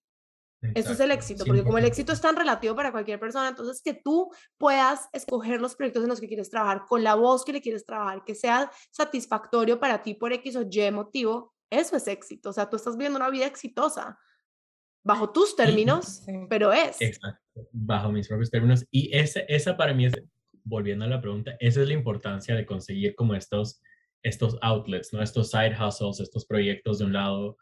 [0.76, 3.82] Eso es el éxito, porque como el éxito es tan relativo para cualquier persona, entonces
[3.84, 7.54] que tú puedas escoger los proyectos en los que quieres trabajar, con la voz que
[7.54, 12.08] le quieres trabajar, que sea satisfactorio para ti por X o Y motivo, eso es
[12.08, 12.50] éxito.
[12.50, 14.20] O sea, tú estás viviendo una vida exitosa
[15.04, 17.02] bajo tus términos, pero es.
[17.02, 18.86] Exacto, bajo mis propios términos.
[18.92, 20.14] Y ese, esa para mí es,
[20.64, 23.82] volviendo a la pregunta, esa es la importancia de conseguir como estos,
[24.22, 25.24] estos outlets, ¿no?
[25.24, 27.58] Estos side hustles, estos proyectos de un lado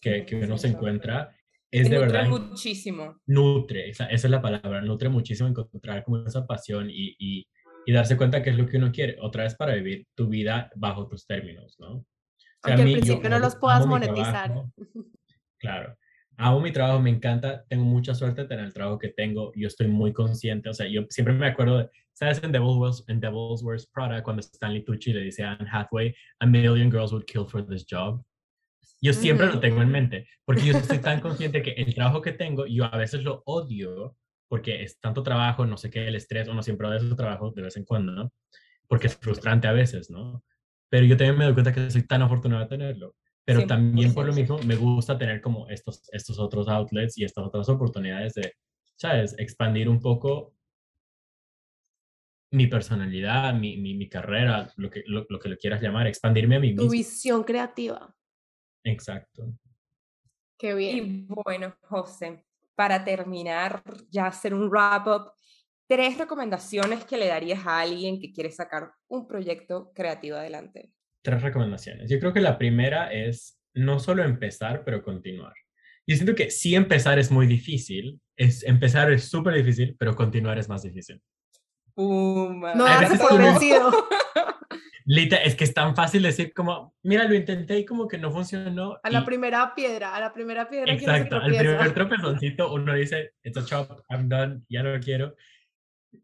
[0.00, 1.34] que, que uno se encuentra
[1.80, 2.26] es de verdad.
[2.26, 3.20] Nutre muchísimo.
[3.26, 7.46] Nutre, esa, esa, es la palabra, nutre muchísimo encontrar como esa pasión y, y,
[7.86, 10.70] y, darse cuenta que es lo que uno quiere, otra vez para vivir tu vida
[10.76, 12.04] bajo tus términos, ¿no?
[12.62, 14.54] Aunque al principio no los puedas monetizar.
[15.58, 15.96] claro,
[16.36, 19.68] hago mi trabajo, me encanta, tengo mucha suerte de tener el trabajo que tengo, yo
[19.68, 22.42] estoy muy consciente, o sea, yo siempre me acuerdo de, ¿sabes?
[22.42, 26.46] En Devil's, en Devil's Wears Prada, cuando Stanley Tucci le dice a Anne Hathaway, a
[26.46, 28.22] million girls would kill for this job.
[29.04, 32.32] Yo siempre lo tengo en mente, porque yo estoy tan consciente que el trabajo que
[32.32, 34.16] tengo, yo a veces lo odio,
[34.48, 37.50] porque es tanto trabajo, no sé qué, el estrés, o no siempre odio ese trabajo
[37.50, 38.32] de vez en cuando, ¿no?
[38.88, 40.42] Porque es frustrante a veces, ¿no?
[40.88, 43.14] Pero yo también me doy cuenta que soy tan afortunado de tenerlo.
[43.44, 47.44] Pero también por lo mismo me gusta tener como estos, estos otros outlets y estas
[47.44, 48.54] otras oportunidades de,
[48.96, 49.34] ¿sabes?
[49.38, 50.54] Expandir un poco
[52.52, 56.56] mi personalidad, mi, mi, mi carrera, lo que, lo, lo, que lo quieras llamar, expandirme
[56.56, 56.86] a mí mismo.
[56.86, 58.14] Tu visión creativa.
[58.84, 59.52] Exacto.
[60.58, 60.96] Qué bien.
[60.96, 65.32] Y bueno, José, para terminar, ya hacer un wrap-up,
[65.86, 70.92] tres recomendaciones que le darías a alguien que quiere sacar un proyecto creativo adelante.
[71.22, 72.10] Tres recomendaciones.
[72.10, 75.54] Yo creo que la primera es no solo empezar, pero continuar.
[76.06, 80.58] Yo siento que sí empezar es muy difícil, es, empezar es súper difícil, pero continuar
[80.58, 81.20] es más difícil.
[81.96, 83.90] no darse por vencido.
[85.06, 88.30] Lita, es que es tan fácil decir como, mira, lo intenté y como que no
[88.30, 88.98] funcionó.
[89.02, 90.92] A la primera piedra, a la primera piedra.
[90.92, 95.36] Exacto, al primer tropezoncito uno dice, it's a chop, I'm done, ya no lo quiero.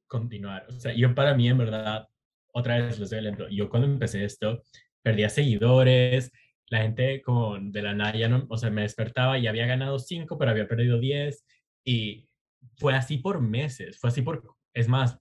[0.06, 0.66] Continuar.
[0.68, 2.08] O sea, yo para mí en verdad,
[2.54, 4.62] otra vez les doy el ejemplo, yo cuando empecé esto,
[5.02, 6.32] perdía seguidores,
[6.68, 9.98] la gente como de la nada ya no, o sea, me despertaba y había ganado
[9.98, 11.44] cinco, pero había perdido diez
[11.84, 12.28] y
[12.76, 15.18] fue así por meses, fue así por, es más,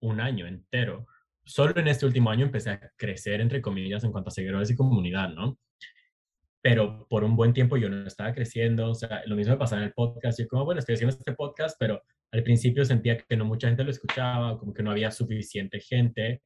[0.00, 1.06] un año entero
[1.48, 4.76] solo en este último año empecé a crecer, entre comillas, en cuanto a seguidores y
[4.76, 5.58] comunidad, ¿no?
[6.62, 9.80] Pero por un buen tiempo yo no estaba creciendo, o sea, lo mismo me pasaba
[9.80, 13.36] en el podcast, yo como, bueno, estoy haciendo este podcast, pero al principio sentía que
[13.36, 16.42] no mucha gente lo escuchaba, como que no había suficiente gente,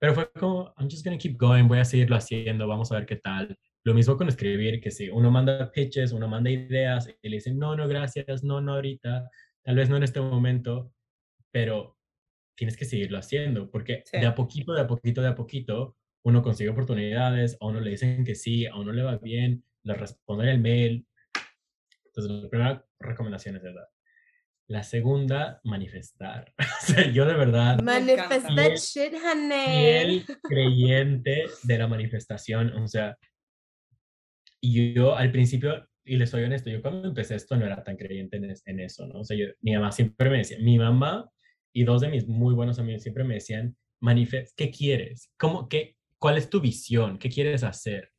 [0.00, 3.06] pero fue como, I'm just gonna keep going, voy a seguirlo haciendo, vamos a ver
[3.06, 3.56] qué tal.
[3.84, 7.56] Lo mismo con escribir, que si uno manda pitches, uno manda ideas, y le dicen,
[7.56, 9.30] no, no, gracias, no, no ahorita,
[9.62, 10.92] tal vez no en este momento,
[11.52, 11.93] pero
[12.56, 16.42] tienes que seguirlo haciendo, porque de a poquito, de a poquito, de a poquito, uno
[16.42, 20.48] consigue oportunidades, a uno le dicen que sí, a uno le va bien, le responden
[20.48, 21.06] el mail.
[22.06, 23.88] Entonces, la primera recomendación es verdad.
[24.66, 26.54] La segunda, manifestar.
[26.58, 27.82] o sea, yo de verdad...
[27.82, 30.24] Manifestar shit, honey.
[30.42, 32.72] creyente de la manifestación.
[32.72, 33.18] O sea,
[34.60, 37.96] y yo al principio, y le soy honesto, yo cuando empecé esto no era tan
[37.96, 39.20] creyente en, en eso, ¿no?
[39.20, 41.30] O sea, yo, mi mamá siempre me decía, mi mamá
[41.74, 45.32] y dos de mis muy buenos amigos siempre me decían, manifest, ¿qué quieres?
[45.36, 47.18] ¿Cómo, qué, ¿Cuál es tu visión?
[47.18, 48.12] ¿Qué quieres hacer?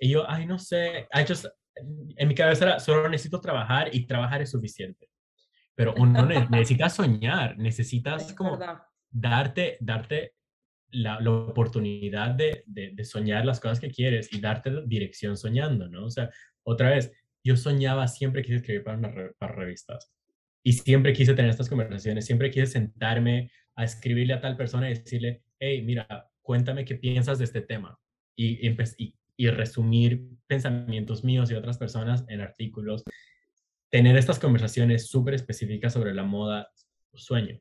[0.00, 4.06] Y yo, ay, no sé, I just, en mi cabeza era, solo necesito trabajar y
[4.06, 5.08] trabajar es suficiente.
[5.74, 8.58] Pero uno necesita soñar, necesitas como
[9.10, 10.32] darte, darte
[10.90, 16.06] la, la oportunidad de, de, soñar las cosas que quieres y darte dirección soñando, ¿no?
[16.06, 16.30] O sea,
[16.62, 20.14] otra vez, yo soñaba, siempre quise escribir para, para revistas
[20.64, 24.94] y siempre quise tener estas conversaciones, siempre quise sentarme a escribirle a tal persona y
[24.94, 27.98] decirle, hey, mira, cuéntame qué piensas de este tema
[28.34, 28.66] y,
[29.36, 33.04] y, resumir pensamientos míos y otras personas en artículos,
[33.90, 36.68] tener estas conversaciones súper específicas sobre la moda,
[37.12, 37.60] sueño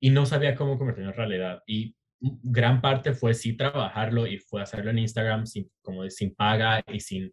[0.00, 1.62] y no sabía cómo convertirlo en realidad.
[1.66, 5.44] Y gran parte fue sí trabajarlo y fue hacerlo en Instagram
[5.82, 7.32] como sin paga y sin,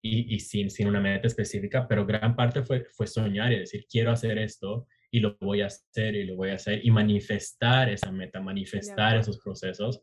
[0.00, 4.12] y, sin, sin una meta específica, pero gran parte fue, fue soñar y decir, quiero
[4.12, 8.12] hacer esto y lo voy a hacer y lo voy a hacer y manifestar esa
[8.12, 10.02] meta, manifestar esos procesos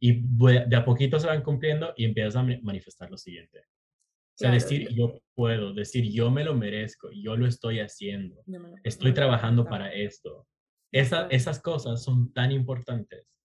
[0.00, 3.60] y de a poquito se van cumpliendo y empiezas a manifestar lo siguiente.
[3.60, 8.42] O sea, decir yo puedo, decir yo me lo merezco, yo lo estoy haciendo,
[8.84, 10.46] estoy trabajando para esto,
[10.92, 13.35] esas cosas son tan importantes.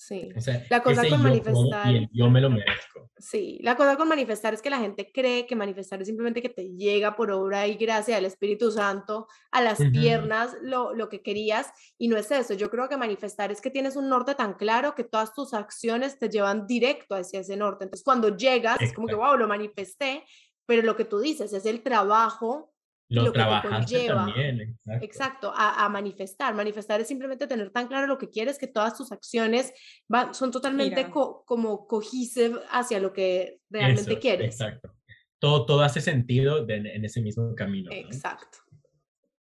[0.00, 0.30] Sí.
[0.70, 2.08] la cosa con manifestar.
[2.10, 3.10] yo me lo merezco.
[3.18, 6.48] Sí, la cosa con manifestar es que la gente cree que manifestar es simplemente que
[6.48, 11.20] te llega por obra y gracia del Espíritu Santo a las piernas lo, lo, que
[11.20, 12.54] querías y no es eso.
[12.54, 16.18] Yo creo que manifestar es que tienes un norte tan claro que todas tus acciones
[16.18, 17.84] te llevan directo hacia ese norte.
[17.84, 20.24] Entonces, cuando llegas, es como que, wow, lo manifesté,
[20.64, 22.72] pero lo que tú dices es el trabajo
[23.10, 26.54] lo, trabajaste también, exacto, a, manifestar.
[26.54, 29.72] Manifestar es simplemente tener tan claro lo que quieres que todas tus acciones
[30.08, 34.54] van, son totalmente como cohesive hacia lo que realmente quieres.
[34.54, 34.94] Exacto.
[35.40, 37.90] Todo, todo hace sentido en ese mismo camino.
[37.92, 38.58] Exacto.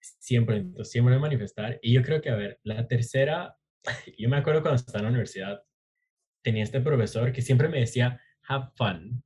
[0.01, 1.81] Siempre, siempre manifestar.
[1.83, 3.57] Y yo creo que, a ver, la tercera,
[4.19, 5.63] yo me acuerdo cuando estaba en la universidad,
[6.43, 9.25] tenía este profesor que siempre me decía, have fun.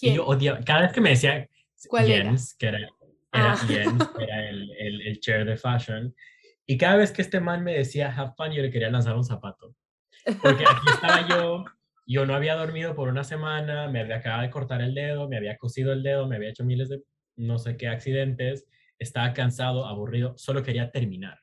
[0.00, 1.46] Y yo odiaba, cada vez que me decía,
[1.88, 2.78] ¿Cuál Jens, que era
[3.32, 3.66] era ah.
[4.20, 6.14] era el, el, el, chair de fashion.
[6.66, 9.24] Y cada vez que este man me decía have fun, yo le quería lanzar un
[9.24, 9.74] zapato.
[10.42, 11.64] Porque aquí estaba yo,
[12.06, 15.36] yo no había dormido por una semana, me había acabado de cortar el dedo, me
[15.36, 17.02] había cosido el dedo, me había hecho miles de
[17.36, 18.66] no sé qué accidentes,
[18.98, 21.40] estaba cansado, aburrido, solo quería terminar.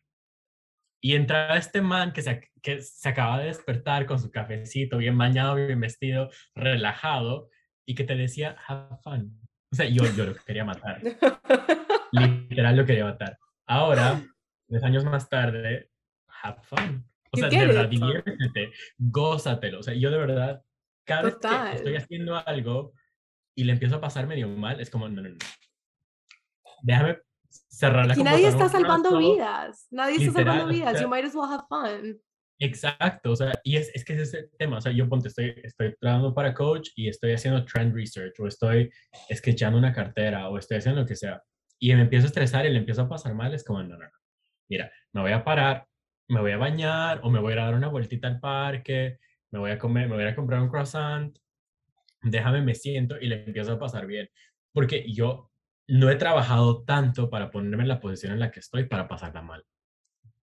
[1.01, 5.17] Y entraba este man que se, que se acaba de despertar con su cafecito, bien
[5.17, 7.49] bañado, bien vestido, relajado,
[7.85, 9.39] y que te decía, have fun.
[9.71, 11.01] O sea, yo, yo lo quería matar.
[12.11, 13.37] Literal lo quería matar.
[13.67, 14.21] Ahora,
[14.67, 15.91] tres años más tarde,
[16.43, 17.05] have fun.
[17.31, 19.79] O sea, de verdad, diviértete, gózatelo.
[19.79, 20.63] O sea, yo de verdad,
[21.03, 22.93] cada vez que estoy haciendo algo
[23.55, 25.37] y le empiezo a pasar medio mal, es como, no, no, no.
[26.81, 29.87] Déjame cerrar la Y nadie está salvando vidas.
[29.91, 30.99] Nadie está salvando vidas.
[31.01, 32.19] you might as well have fun.
[32.61, 35.53] Exacto, o sea, y es, es que es ese tema, o sea, yo ponte, estoy,
[35.63, 38.91] estoy trabajando para coach y estoy haciendo trend research o estoy
[39.33, 41.41] sketchando una cartera o estoy haciendo lo que sea
[41.79, 44.03] y me empiezo a estresar y le empiezo a pasar mal, es como, no, no,
[44.03, 44.09] no,
[44.69, 45.87] mira, me voy a parar,
[46.27, 49.19] me voy a bañar o me voy a dar una vueltita al parque,
[49.51, 51.37] me voy a comer, me voy a comprar un croissant,
[52.21, 54.29] déjame, me siento y le empiezo a pasar bien,
[54.73, 55.49] porque yo
[55.87, 59.41] no he trabajado tanto para ponerme en la posición en la que estoy para pasarla
[59.41, 59.63] mal.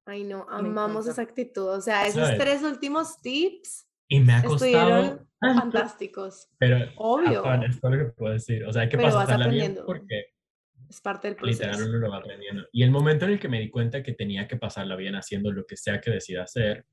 [0.07, 1.68] Ay, no, amamos esa actitud.
[1.68, 6.48] O sea, esos tres últimos tips y me ha costado fantásticos.
[6.59, 7.44] Pero, obvio.
[7.64, 8.64] es todo lo que puedo decir.
[8.64, 10.26] O sea, hay que pasarla bien porque
[10.88, 11.64] es parte del proceso.
[11.64, 12.66] Literal, uno lo va aprendiendo.
[12.72, 15.50] Y el momento en el que me di cuenta que tenía que pasarla bien haciendo
[15.50, 16.86] lo que sea que decida hacer,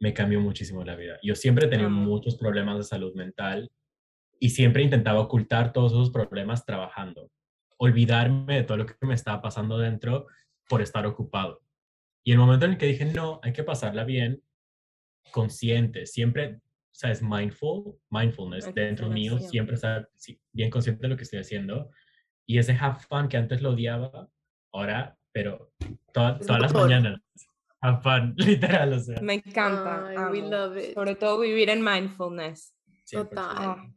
[0.00, 1.18] me cambió muchísimo la vida.
[1.22, 3.70] Yo siempre he tenido muchos problemas de salud mental
[4.40, 7.30] y siempre intentaba ocultar todos esos problemas trabajando.
[7.76, 10.26] Olvidarme de todo lo que me estaba pasando dentro
[10.68, 11.60] por estar ocupado.
[12.28, 14.44] Y el momento en el que dije, no, hay que pasarla bien,
[15.30, 16.60] consciente, siempre,
[16.92, 20.10] sabes, mindful, mindfulness dentro mío, siempre estar
[20.52, 21.90] bien consciente de lo que estoy haciendo.
[22.44, 24.28] Y ese have fun que antes lo odiaba,
[24.74, 25.72] ahora, pero
[26.12, 27.18] todas las mañanas,
[27.80, 29.22] have fun, literal, o sea.
[29.22, 30.28] Me encanta.
[30.30, 30.92] we love it.
[30.92, 32.74] Sobre todo vivir en mindfulness.
[33.10, 33.90] Total.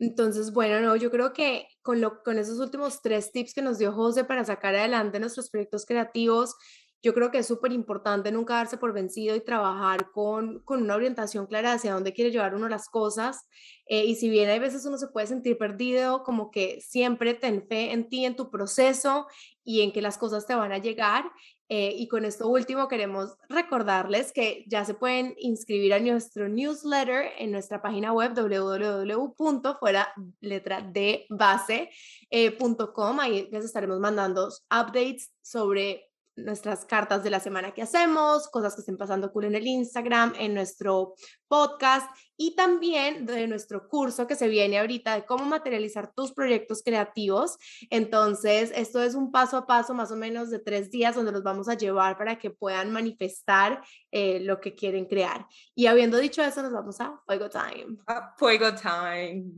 [0.00, 3.78] Entonces, bueno, no, yo creo que con, lo, con esos últimos tres tips que nos
[3.78, 6.56] dio José para sacar adelante nuestros proyectos creativos,
[7.02, 10.94] yo creo que es súper importante nunca darse por vencido y trabajar con, con, una
[10.94, 13.48] orientación clara hacia dónde quiere llevar uno las cosas.
[13.86, 17.66] Eh, y si bien hay veces uno se puede sentir perdido, como que siempre ten
[17.66, 19.26] fe en ti, en tu proceso
[19.64, 21.24] y en que las cosas te van a llegar.
[21.68, 27.32] Eh, y con esto último queremos recordarles que ya se pueden inscribir a nuestro newsletter
[27.38, 31.90] en nuestra página web www.fuera letra de base.com.
[32.30, 36.11] Eh, Ahí les estaremos mandando updates sobre
[36.44, 40.34] nuestras cartas de la semana que hacemos, cosas que estén pasando cool en el Instagram,
[40.38, 41.14] en nuestro
[41.48, 46.82] podcast y también de nuestro curso que se viene ahorita de cómo materializar tus proyectos
[46.82, 47.56] creativos.
[47.90, 51.42] Entonces, esto es un paso a paso más o menos de tres días donde los
[51.42, 55.46] vamos a llevar para que puedan manifestar eh, lo que quieren crear.
[55.74, 57.98] Y habiendo dicho eso, nos vamos a Fuego Time.
[58.36, 59.52] Fuego Time.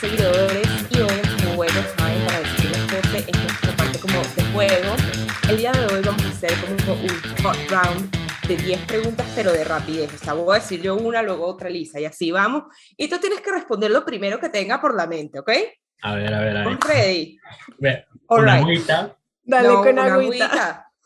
[0.00, 4.96] Seguidores, y hoy en Juego Time, para decirles José, es nuestra parte como de juego.
[5.50, 7.08] El día de hoy vamos a hacer como un
[7.42, 8.16] hot round
[8.48, 10.14] de 10 preguntas, pero de rapidez.
[10.14, 12.64] O sea, voy a decir yo una, luego otra Lisa, y así vamos.
[12.96, 15.50] Y tú tienes que responder lo primero que tenga por la mente, ¿ok?
[16.00, 16.78] A ver, a ver, a ver.
[16.80, 17.38] ready?
[18.28, 18.62] All right.
[18.62, 19.18] agüita.
[19.42, 20.86] Dale con una agüita.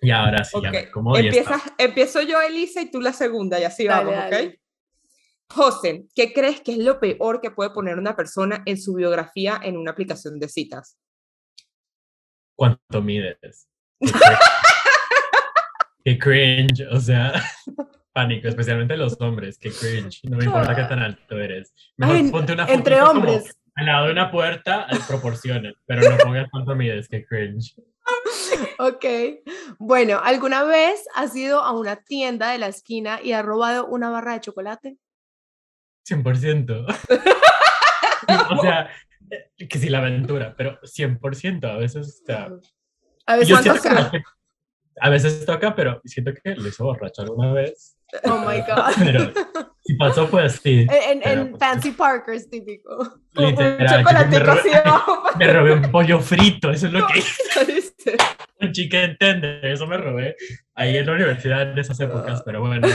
[0.00, 0.70] Y ahora sí, okay.
[0.72, 4.54] ya ¿cómo Empiezas, Empiezo yo, Elisa, y tú la segunda, y así vamos, ¿ok?
[5.50, 9.58] José, ¿qué crees que es lo peor que puede poner una persona en su biografía
[9.62, 10.98] en una aplicación de citas?
[12.54, 13.68] ¿Cuánto mides?
[16.04, 17.32] Qué cringe, o sea,
[18.12, 20.20] pánico, especialmente los hombres, qué cringe.
[20.24, 21.74] No me importa qué tan alto eres.
[21.96, 23.58] Mejor ponte una foto entre hombres.
[23.74, 27.74] al lado de una puerta, proporciones, pero no pongas cuánto mides, qué cringe.
[28.78, 29.04] Ok.
[29.78, 34.08] Bueno, ¿alguna vez has ido a una tienda de la esquina y has robado una
[34.08, 34.96] barra de chocolate?
[36.08, 36.86] 100%.
[38.50, 38.90] o sea,
[39.68, 41.64] que sí, la aventura, pero 100%.
[41.64, 42.32] A veces, o
[43.26, 44.10] a veces toca.
[45.00, 47.98] a veces toca, pero siento que lo hizo borracho alguna vez.
[48.24, 48.94] Oh my God.
[49.04, 49.32] Pero
[49.84, 50.86] si pasó, pues sí.
[50.90, 53.20] En, en pues, Fancy Parkers, típico.
[53.34, 54.04] Literal.
[54.30, 54.82] Me robé,
[55.38, 58.16] me robé, un pollo frito, eso es lo que hice.
[58.60, 60.36] un chicken tender, eso me robé
[60.74, 62.88] ahí en la universidad en esas épocas, pero bueno,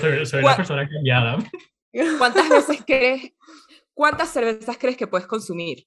[0.00, 1.38] soy, soy una persona cambiada.
[2.18, 3.32] ¿Cuántas veces crees,
[3.94, 5.86] cuántas cervezas crees que puedes consumir?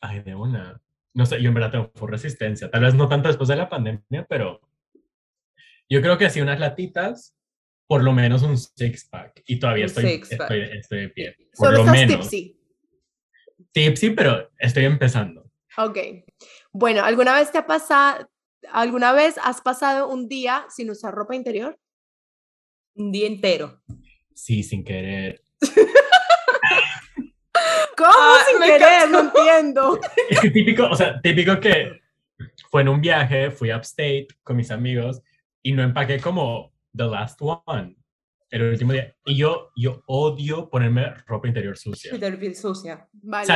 [0.00, 0.80] Ay, de una.
[1.14, 2.70] No sé, yo en verdad tengo resistencia.
[2.70, 4.60] Tal vez no tanto después de la pandemia, pero
[5.88, 7.34] yo creo que sí, unas latitas,
[7.86, 9.42] por lo menos un six pack.
[9.46, 11.36] Y todavía estoy, estoy, estoy, de pie.
[11.56, 12.28] Por Solo lo menos.
[12.28, 12.60] tipsy.
[13.72, 15.50] Tipsy, pero estoy empezando.
[15.78, 15.98] Ok.
[16.72, 18.28] Bueno, ¿alguna vez te ha pasado,
[18.70, 21.78] alguna vez has pasado un día sin usar ropa interior?
[22.94, 23.82] Un día entero.
[24.36, 25.42] Sí, sin querer.
[27.96, 29.10] ¿Cómo sin querer?
[29.10, 29.98] No entiendo.
[30.30, 32.02] Es que típico, o sea, típico que
[32.70, 35.22] fue en un viaje, fui upstate con mis amigos
[35.62, 37.96] y no empaqué como the last one
[38.62, 39.14] el último día.
[39.24, 42.12] Y yo, yo odio ponerme ropa interior sucia.
[42.54, 43.08] sucia.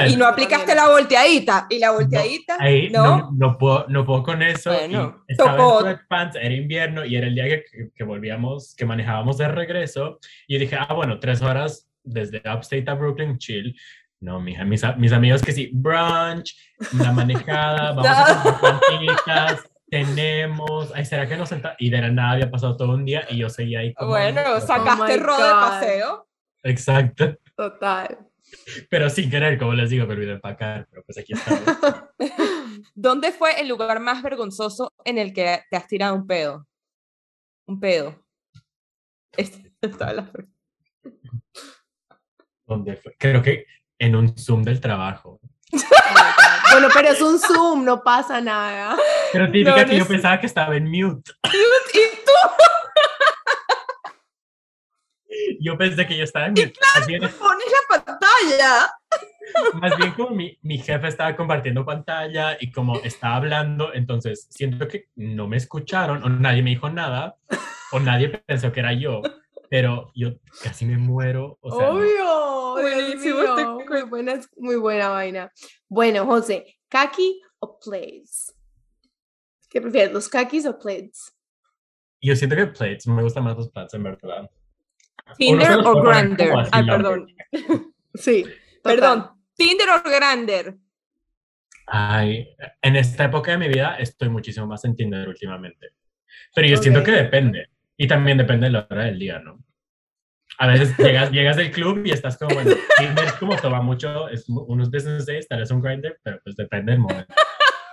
[0.09, 1.67] y no aplicaste la volteadita.
[1.71, 2.57] Y la volteadita.
[2.59, 4.73] No, ahí, no, no, puedo, no puedo con eso.
[4.73, 9.39] Bueno, estaba en pants, era invierno y era el día que, que, volvíamos, que manejábamos
[9.39, 10.19] de regreso.
[10.47, 13.75] Y dije, ah, bueno, tres horas desde Upstate a Brooklyn, chill.
[14.21, 16.55] No, mija, mis, mis amigos que sí, brunch,
[16.93, 21.77] una manejada, vamos a plantitas, tenemos, ay, ¿será que nos sentamos?
[21.81, 24.11] Y de la nada había pasado todo un día y yo seguía ahí como...
[24.11, 26.29] Bueno, sacaste oh de paseo.
[26.63, 27.37] Exacto.
[27.57, 28.19] Total.
[28.89, 31.63] Pero sin querer, como les digo, me olvidé empacar, pero pues aquí estamos.
[32.95, 36.67] ¿Dónde fue el lugar más vergonzoso en el que te has tirado un pedo?
[37.67, 38.25] Un pedo.
[39.99, 40.31] la...
[42.67, 43.15] ¿Dónde fue?
[43.19, 43.67] Creo que
[43.99, 45.40] en un Zoom del trabajo.
[46.73, 48.97] Bueno, pero es un Zoom, no pasa nada.
[49.33, 51.33] Pero típica que yo pensaba que estaba en mute.
[51.45, 51.99] ¿Mute?
[51.99, 52.33] ¿Y tú?
[55.61, 56.73] Yo pensé que yo estaba en mute.
[56.73, 57.07] Claro,
[57.39, 58.95] pones la pantalla.
[59.75, 64.87] Más bien como mi, mi jefe estaba compartiendo pantalla y como estaba hablando, entonces siento
[64.87, 67.37] que no me escucharon o nadie me dijo nada
[67.93, 69.23] o nadie pensó que era yo
[69.71, 71.57] pero yo casi me muero.
[71.61, 72.73] O sea, Obvio.
[72.83, 73.85] Buenísimo.
[73.89, 75.53] Muy buena, muy buena vaina.
[75.89, 78.53] Bueno, José, ¿kaki o plates?
[79.71, 81.33] ¿Qué prefieres, los kakis o plates?
[82.21, 84.51] Yo siento que plates, me gustan más los plates en verdad.
[85.39, 86.53] Tinder o, Grander.
[86.73, 87.27] Ay, perdón.
[88.15, 88.45] sí.
[88.83, 89.31] Perdón.
[89.55, 90.75] Tinder o Grander.
[91.87, 92.49] Ay,
[92.83, 95.91] en esta época de mi vida estoy muchísimo más en Tinder últimamente.
[96.55, 97.69] Pero yo siento que depende.
[98.01, 99.63] Y también depende de la hora del día, ¿no?
[100.57, 104.49] A veces llegas, llegas del club y estás como, bueno, Tinder como toma mucho, es
[104.49, 107.35] unos business days, tal vez un grinder, pero pues depende del momento.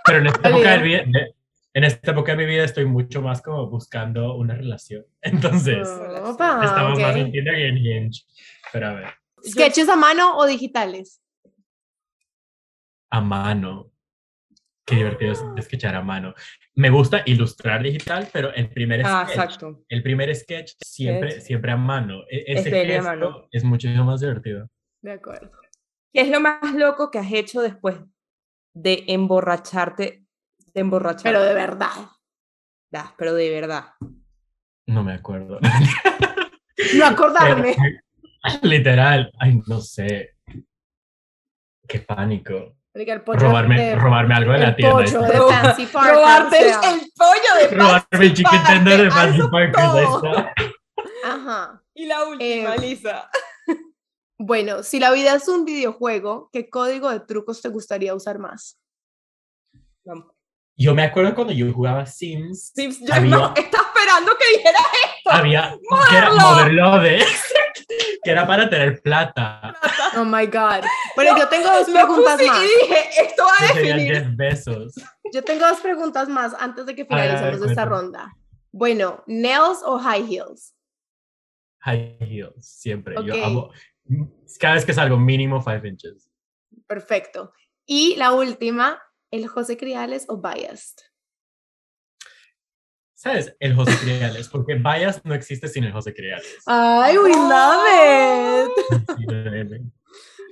[0.06, 1.34] Pero en esta, época de,
[1.74, 5.06] en esta época de mi vida estoy mucho más como buscando una relación.
[5.22, 8.22] Entonces, estamos más en Tinder y en Hinge.
[8.72, 9.10] Pero a ver.
[9.46, 11.22] ¿Sketches a mano o digitales?
[13.10, 13.92] A mano.
[14.86, 16.34] qué divertido es sketchar a mano.
[16.78, 21.76] Me gusta ilustrar digital, pero el primer ah, sketch, el primer sketch siempre, siempre a
[21.76, 22.22] mano.
[22.30, 23.48] E, ese es, mano.
[23.52, 24.70] es muchísimo más divertido.
[25.02, 25.52] De acuerdo.
[26.14, 27.98] ¿Qué es lo más loco que has hecho después
[28.76, 30.24] de emborracharte?
[30.76, 31.24] De emborracharte.
[31.24, 32.12] Pero de verdad.
[32.92, 33.94] Da, pero de verdad.
[34.86, 35.60] No me acuerdo.
[36.96, 37.76] no acordarme.
[38.62, 40.36] literal, ay, no sé.
[41.88, 42.77] Qué pánico.
[43.06, 44.96] Robarme, robarme algo de la tienda.
[44.96, 49.74] Pollo de Fancy Robarte el pollo de Fancy Robarme el chicken tender de Fancy Farm.
[51.26, 51.84] Ajá.
[51.94, 53.30] Y la última, eh, Lisa.
[54.40, 58.80] Bueno, si la vida es un videojuego, ¿qué código de trucos te gustaría usar más?
[60.76, 62.72] Yo me acuerdo cuando yo jugaba Sims.
[62.76, 65.32] Sims, yo no, estaba esperando que dijera esto.
[65.32, 65.78] Había,
[66.10, 67.18] que era Motherlode,
[68.24, 69.76] que era para tener plata.
[70.16, 70.84] Oh my God.
[71.16, 72.64] Bueno, yo tengo dos preguntas más.
[72.64, 74.12] Y dije, esto va a definir.
[74.12, 74.96] 10 besos.
[75.34, 78.34] Yo tengo dos preguntas más antes de que finalicemos esta ronda.
[78.72, 80.76] Bueno, ¿nails o high heels?
[81.80, 83.16] High heels, siempre.
[83.26, 83.72] Yo amo,
[84.60, 86.30] cada vez que salgo mínimo 5 inches.
[86.86, 87.54] Perfecto.
[87.86, 91.07] Y la última, ¿el José Criales o Biased?
[93.18, 93.56] ¿Sabes?
[93.60, 96.46] El José Criales, porque Biased no existe sin el José Criales.
[96.68, 98.68] ¡Ay, we love
[99.18, 99.82] it!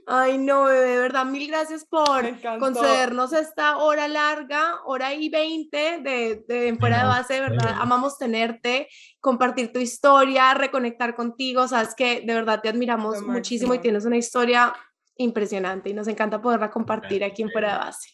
[0.08, 2.24] Ay, no, de verdad, mil gracias por
[2.60, 8.18] concedernos esta hora larga, hora y veinte de, de Fuera de Base, de verdad, amamos
[8.18, 8.88] tenerte,
[9.20, 14.18] compartir tu historia, reconectar contigo, sabes que de verdad te admiramos muchísimo y tienes una
[14.18, 14.74] historia
[15.18, 18.10] impresionante y nos encanta poderla compartir aquí en Fuera de Base.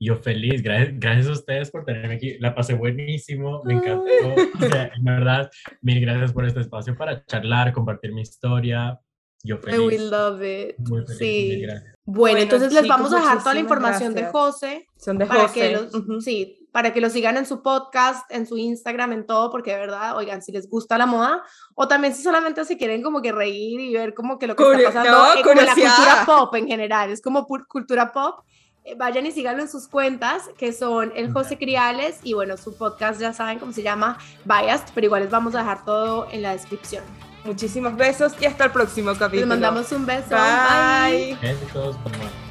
[0.00, 4.04] Yo feliz, gracias, gracias a ustedes por tenerme aquí, la pasé buenísimo, me encantó,
[4.58, 5.50] o sea, en verdad,
[5.82, 9.00] mil gracias por este espacio para charlar, compartir mi historia,
[9.44, 9.78] yo feliz.
[9.78, 10.76] We love it.
[11.18, 11.66] sí.
[12.06, 14.88] Bueno, entonces les vamos a dejar toda la información de José.
[14.96, 15.60] Son de para José.
[15.60, 19.50] Que los, Sí, para que lo sigan en su podcast, en su Instagram, en todo,
[19.50, 21.42] porque de verdad, oigan, si les gusta la moda,
[21.74, 24.62] o también si solamente se quieren como que reír y ver como que lo que
[24.62, 28.40] está pasando en la cultura pop en general, es como cultura pop.
[28.84, 32.76] Eh, vayan y síganlo en sus cuentas, que son el José Criales, y bueno, su
[32.76, 36.42] podcast ya saben cómo se llama, Biased, pero igual les vamos a dejar todo en
[36.42, 37.02] la descripción.
[37.44, 39.40] Muchísimos besos y hasta el próximo capítulo.
[39.40, 40.30] Les mandamos un beso.
[40.30, 41.36] Bye.
[41.40, 42.43] Bye.